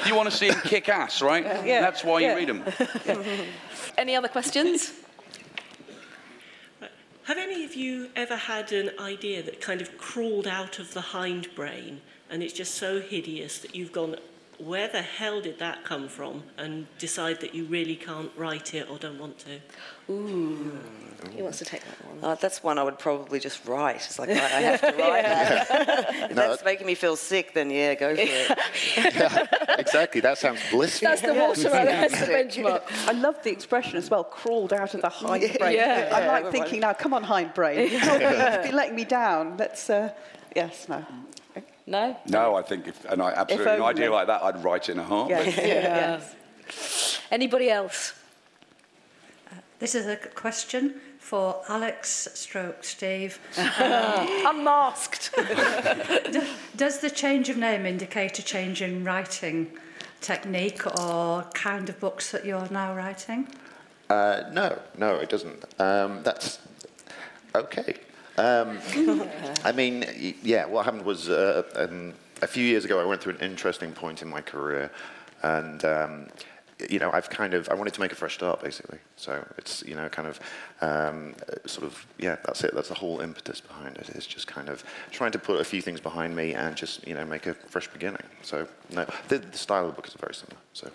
[0.07, 1.43] you want to see him kick ass, right?
[1.65, 1.81] Yeah.
[1.81, 2.63] That's why you read them.
[3.97, 4.93] Any other questions?
[7.23, 11.01] Have any of you ever had an idea that kind of crawled out of the
[11.01, 14.15] hindbrain and it's just so hideous that you've gone,
[14.59, 16.43] where the hell did that come from?
[16.57, 19.59] And decide that you really can't write it or don't want to?
[20.11, 20.79] Ooh.
[21.35, 22.23] He wants to take that one.
[22.23, 23.97] Uh, that's one I would probably just write.
[23.97, 25.69] It's like, I have to write that.
[26.31, 28.57] if no, that's making me feel sick, then yeah, go for it.
[28.97, 29.45] yeah,
[29.77, 30.21] exactly.
[30.21, 31.09] That sounds blissful.
[31.09, 31.85] That's the watermelon.
[31.85, 32.83] That's the benchmark.
[33.07, 35.59] I love the expression as well, crawled out of the hindbrain.
[35.59, 37.91] Yeah, yeah, I'm like thinking, now, come on, hindbrain.
[37.91, 39.57] You've been letting me down.
[39.57, 40.13] Let's, uh,
[40.55, 41.05] yes, no.
[41.89, 42.15] No?
[42.27, 44.99] No, I think if, and I absolutely, an idea like that, I'd write it in
[44.99, 45.57] a heartbeat.
[45.57, 45.63] Yeah.
[45.63, 46.21] yeah.
[47.31, 48.13] Anybody else?
[49.51, 53.39] Uh, this is a question for Alex Stroke Steve.
[53.57, 55.31] Unmasked.
[56.75, 59.71] Does the change of name indicate a change in writing
[60.21, 63.47] technique or kind of books that you're now writing?
[64.11, 65.65] Uh, no, no, it doesn't.
[65.79, 66.59] Um, that's
[67.55, 67.95] okay.
[68.39, 68.79] Um,
[69.65, 70.05] I mean,
[70.41, 73.91] yeah, what happened was uh, um, a few years ago I went through an interesting
[73.91, 74.89] point in my career,
[75.43, 76.27] and um,
[76.89, 78.99] you know, I've kind of I wanted to make a fresh start basically.
[79.17, 80.39] So it's you know kind of
[80.79, 81.35] um,
[81.65, 82.73] sort of yeah, that's it.
[82.73, 84.07] That's the whole impetus behind it.
[84.07, 84.15] it.
[84.15, 87.15] Is just kind of trying to put a few things behind me and just you
[87.15, 88.23] know make a fresh beginning.
[88.41, 90.61] So no, the, the style of the book is very similar.
[90.71, 90.89] So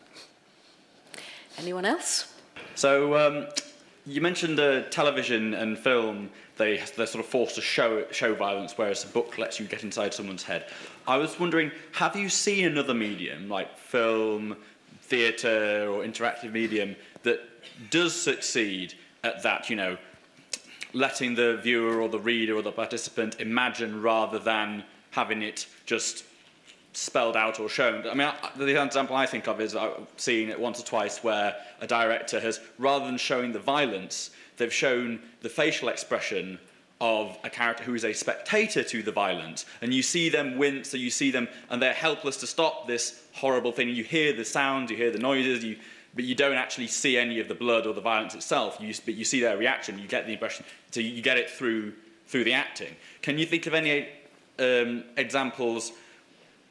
[1.59, 2.33] anyone else?
[2.75, 3.49] So um,
[4.07, 8.75] you mentioned uh, television and film they, they're sort of forced to show, show violence,
[8.77, 10.67] whereas a book lets you get inside someone's head.
[11.07, 14.57] I was wondering, have you seen another medium, like film,
[15.03, 17.41] theatre, or interactive medium, that
[17.91, 19.97] does succeed at that, you know,
[20.93, 26.25] letting the viewer or the reader or the participant imagine rather than having it just
[26.93, 28.07] spelled out or shown.
[28.07, 31.57] I mean, the example I think of is I've seen it once or twice where
[31.81, 36.59] a director has, rather than showing the violence, they've shown the facial expression
[37.01, 39.67] of a character who is a spectator to the violence.
[39.83, 43.25] And you see them wince, so you see them, and they're helpless to stop this
[43.33, 43.89] horrible thing.
[43.89, 45.77] You hear the sounds, you hear the noises, you,
[46.15, 48.79] but you don't actually see any of the blood or the violence itself.
[48.81, 51.93] You, but you see their reaction, you get the impression, so you get it through,
[52.27, 52.95] through the acting.
[53.23, 54.09] Can you think of any
[54.59, 55.93] um, examples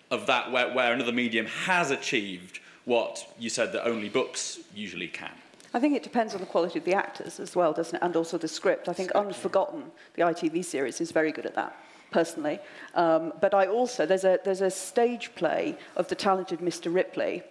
[0.09, 5.07] of that where, where another medium has achieved what you said that only books usually
[5.07, 5.31] can?
[5.74, 8.01] I think it depends on the quality of the actors as well, doesn't it?
[8.03, 8.88] And also the script.
[8.88, 11.76] I think Unforgotten, the ITV series, is very good at that
[12.11, 12.59] personally.
[12.93, 16.93] Um, but I also, there's a, there's a stage play of The Talented Mr.
[16.93, 17.41] Ripley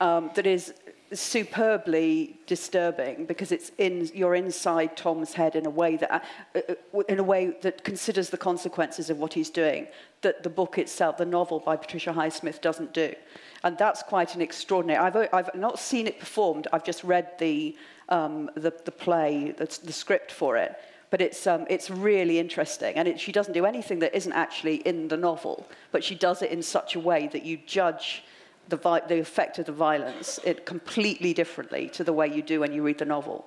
[0.00, 0.74] um, that is
[1.12, 7.00] superbly disturbing because it's in, you're inside Tom's head in a way that, uh, uh,
[7.08, 9.86] in a way that considers the consequences of what he's doing
[10.22, 13.14] that the book itself, the novel by Patricia Highsmith, doesn't do.
[13.62, 14.98] And that's quite an extraordinary.
[14.98, 17.76] I've, I've not seen it performed, I've just read the,
[18.08, 20.76] um, the, the play, the, the script for it.
[21.10, 22.94] But it's, um, it's really interesting.
[22.94, 26.40] And it, she doesn't do anything that isn't actually in the novel, but she does
[26.40, 28.22] it in such a way that you judge
[28.68, 32.60] the, vi- the effect of the violence it completely differently to the way you do
[32.60, 33.44] when you read the novel.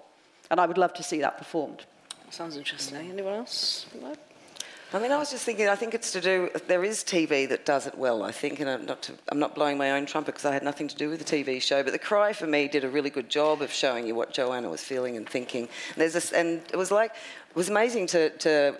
[0.51, 1.85] And I would love to see that performed.
[2.29, 3.11] Sounds interesting.
[3.11, 3.85] Anyone else?
[4.95, 5.67] I mean, I was just thinking.
[5.67, 6.51] I think it's to do.
[6.67, 8.21] There is TV that does it well.
[8.21, 9.01] I think, and I'm not.
[9.03, 11.25] To, I'm not blowing my own trumpet because I had nothing to do with the
[11.25, 11.81] TV show.
[11.81, 14.69] But The Cry for me did a really good job of showing you what Joanna
[14.69, 15.63] was feeling and thinking.
[15.63, 18.77] And there's this, and it was like it was amazing to to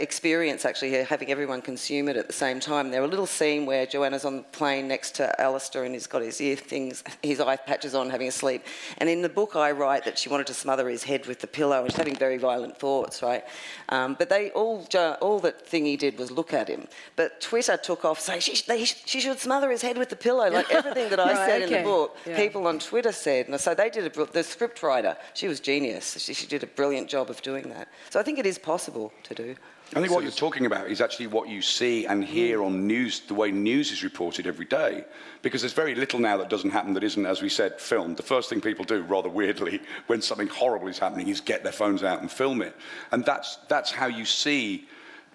[0.00, 2.90] experience actually here, having everyone consume it at the same time.
[2.90, 6.22] There a little scene where Joanna's on the plane next to Alistair and he's got
[6.22, 8.64] his ear things, his eye patches on, having a sleep.
[8.98, 11.46] And in the book, I write that she wanted to smother his head with the
[11.46, 13.44] pillow and she's having very violent thoughts, right?
[13.88, 14.86] Um, but they all,
[15.20, 16.88] all that thingy did was look at him.
[17.14, 20.50] But Twitter took off saying she, they, she should smother his head with the pillow.
[20.50, 21.76] Like everything that I right, said okay.
[21.78, 22.36] in the book, yeah.
[22.36, 23.46] people on Twitter said.
[23.46, 26.18] And so they did a, the script writer, she was genius.
[26.18, 27.86] She, she did a brilliant job of doing that.
[28.10, 29.54] So I think it is possible to do.
[29.94, 32.32] I think what you're talking about is actually what you see and mm-hmm.
[32.32, 35.04] hear on news, the way news is reported every day.
[35.42, 38.16] Because there's very little now that doesn't happen that isn't, as we said, filmed.
[38.16, 41.72] The first thing people do, rather weirdly, when something horrible is happening, is get their
[41.72, 42.74] phones out and film it.
[43.12, 44.88] And that's, that's how you see,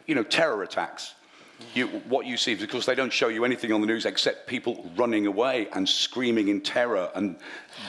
[0.06, 1.16] you know, terror attacks
[1.60, 1.80] mm-hmm.
[1.80, 4.92] you, what you see, because they don't show you anything on the news except people
[4.98, 7.10] running away and screaming in terror.
[7.16, 7.38] And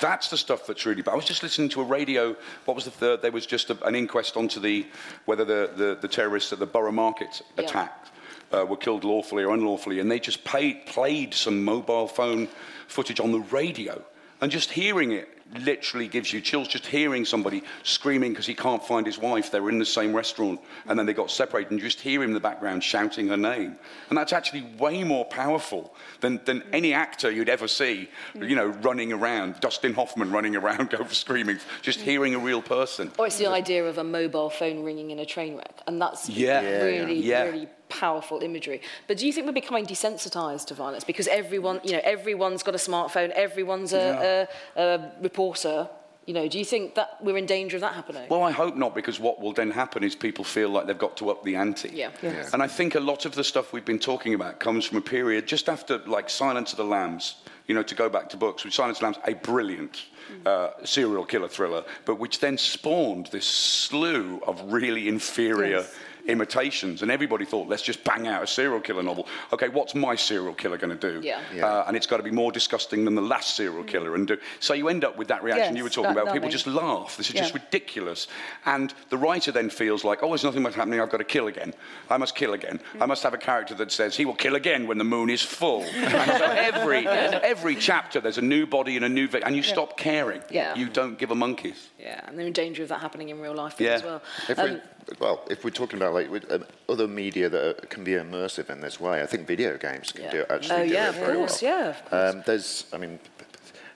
[0.00, 1.12] that's the stuff that's really bad.
[1.12, 3.22] I was just listening to a radio, what was the third?
[3.22, 4.86] There was just a, an inquest onto the,
[5.24, 7.64] whether the, the, the terrorists at the Borough Market yeah.
[7.64, 8.06] attack
[8.52, 10.00] uh, were killed lawfully or unlawfully.
[10.00, 12.48] And they just paid, played some mobile phone
[12.86, 14.02] footage on the radio.
[14.40, 15.28] And just hearing it
[15.60, 19.50] literally gives you chills just hearing somebody screaming because he can't find his wife.
[19.50, 22.22] They were in the same restaurant and then they got separated, and you just hear
[22.22, 23.76] him in the background shouting her name.
[24.08, 28.48] And that's actually way more powerful than, than any actor you'd ever see, mm.
[28.48, 32.04] you know, running around, Dustin Hoffman running around over screaming, just mm.
[32.04, 33.10] hearing a real person.
[33.18, 36.28] Or it's the idea of a mobile phone ringing in a train wreck, and that's
[36.28, 36.82] yeah.
[36.82, 37.44] really, yeah.
[37.44, 37.68] really
[38.00, 38.80] powerful imagery.
[39.08, 42.74] But do you think we're becoming desensitized to violence because everyone, you know, everyone's got
[42.74, 44.82] a smartphone, everyone's a, yeah.
[44.82, 45.88] a, a reporter,
[46.26, 48.26] you know, do you think that we're in danger of that happening?
[48.28, 51.16] Well, I hope not, because what will then happen is people feel like they've got
[51.18, 51.90] to up the ante.
[51.92, 52.10] Yeah.
[52.22, 52.52] Yes.
[52.52, 55.02] And I think a lot of the stuff we've been talking about comes from a
[55.02, 57.36] period just after, like, Silence of the Lambs,
[57.66, 60.04] you know, to go back to books, with Silence of the Lambs, a brilliant
[60.46, 65.80] uh, serial killer thriller, but which then spawned this slew of really inferior.
[65.80, 65.94] Yes
[66.26, 69.26] imitations, and everybody thought, let's just bang out a serial killer novel.
[69.52, 71.20] Okay, what's my serial killer going to do?
[71.26, 71.40] Yeah.
[71.54, 71.66] yeah.
[71.66, 74.14] Uh, and it's got to be more disgusting than the last serial killer.
[74.14, 76.32] And do, so you end up with that reaction yes, you were talking about.
[76.32, 77.16] People just laugh.
[77.16, 77.42] This is yeah.
[77.42, 78.28] just ridiculous.
[78.66, 81.00] And the writer then feels like, oh, there's nothing much happening.
[81.00, 81.74] I've got to kill again.
[82.08, 82.80] I must kill again.
[82.94, 83.02] Mm.
[83.02, 85.42] I must have a character that says he will kill again when the moon is
[85.42, 85.82] full.
[85.94, 89.62] and so every every chapter there's a new body and a new victim, and you
[89.62, 89.72] yeah.
[89.72, 90.42] stop caring.
[90.50, 90.74] Yeah.
[90.74, 91.88] You don't give a monkey's.
[91.98, 93.90] Yeah, and they're in danger of that happening in real life yeah.
[93.90, 94.22] as well.
[94.48, 94.80] If um,
[95.18, 98.80] well, if we're talking about like with, um, other media that can be immersive in
[98.80, 100.30] this way, I think video games can yeah.
[100.30, 101.70] do actually oh, do yeah, it very course, well.
[101.70, 102.34] Yeah, of course.
[102.34, 103.18] Um, there's, I mean,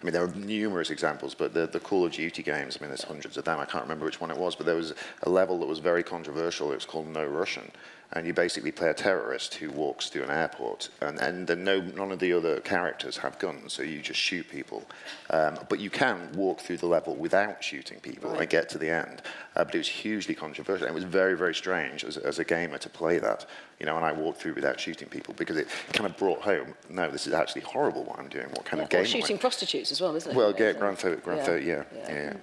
[0.01, 2.91] I mean, there are numerous examples, but the, the Call of Duty games, I mean,
[2.91, 3.59] there's hundreds of them.
[3.59, 6.03] I can't remember which one it was, but there was a level that was very
[6.03, 6.71] controversial.
[6.73, 7.71] It was called No Russian
[8.13, 12.13] and you basically play a terrorist who walks through an airport, and, and no, none
[12.13, 14.85] of the other characters have guns, so you just shoot people.
[15.31, 18.43] Um, but you can walk through the level without shooting people right.
[18.43, 19.23] and get to the end.
[19.57, 20.87] Uh, but it was hugely controversial.
[20.87, 23.47] It was very, very strange as, as a gamer to play that,
[23.81, 26.75] you know, and I walked through without shooting people because it kind of brought home,
[26.89, 28.47] no, this is actually horrible what I'm doing.
[28.51, 29.05] What kind yeah, of game?
[29.05, 30.37] Shooting prostitutes as well, isn't it?
[30.37, 31.45] Well, yeah, Grand Theft, Grand yeah.
[31.45, 31.83] Theft, yeah.
[31.95, 32.13] yeah.
[32.13, 32.37] yeah.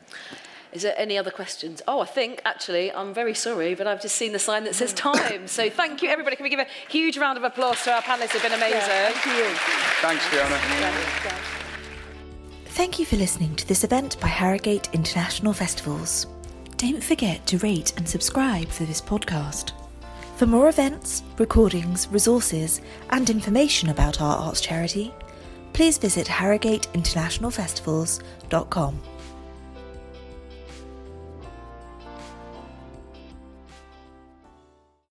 [0.74, 1.84] Is there any other questions?
[1.88, 4.92] Oh, I think actually, I'm very sorry, but I've just seen the sign that says
[4.94, 5.14] mm.
[5.14, 5.48] time.
[5.48, 6.36] So thank you, everybody.
[6.36, 8.34] Can we give a huge round of applause to our panelists?
[8.34, 8.80] They've been amazing.
[8.80, 9.46] Yeah, thank you.
[10.02, 10.58] Thanks, Fiona.
[12.70, 16.26] Thank you for listening to this event by Harrogate International Festivals.
[16.78, 19.74] Don't forget to rate and subscribe for this podcast.
[20.38, 25.14] For more events, recordings, resources, and information about our arts charity,
[25.74, 29.02] please visit harrogateinternationalfestivals.com.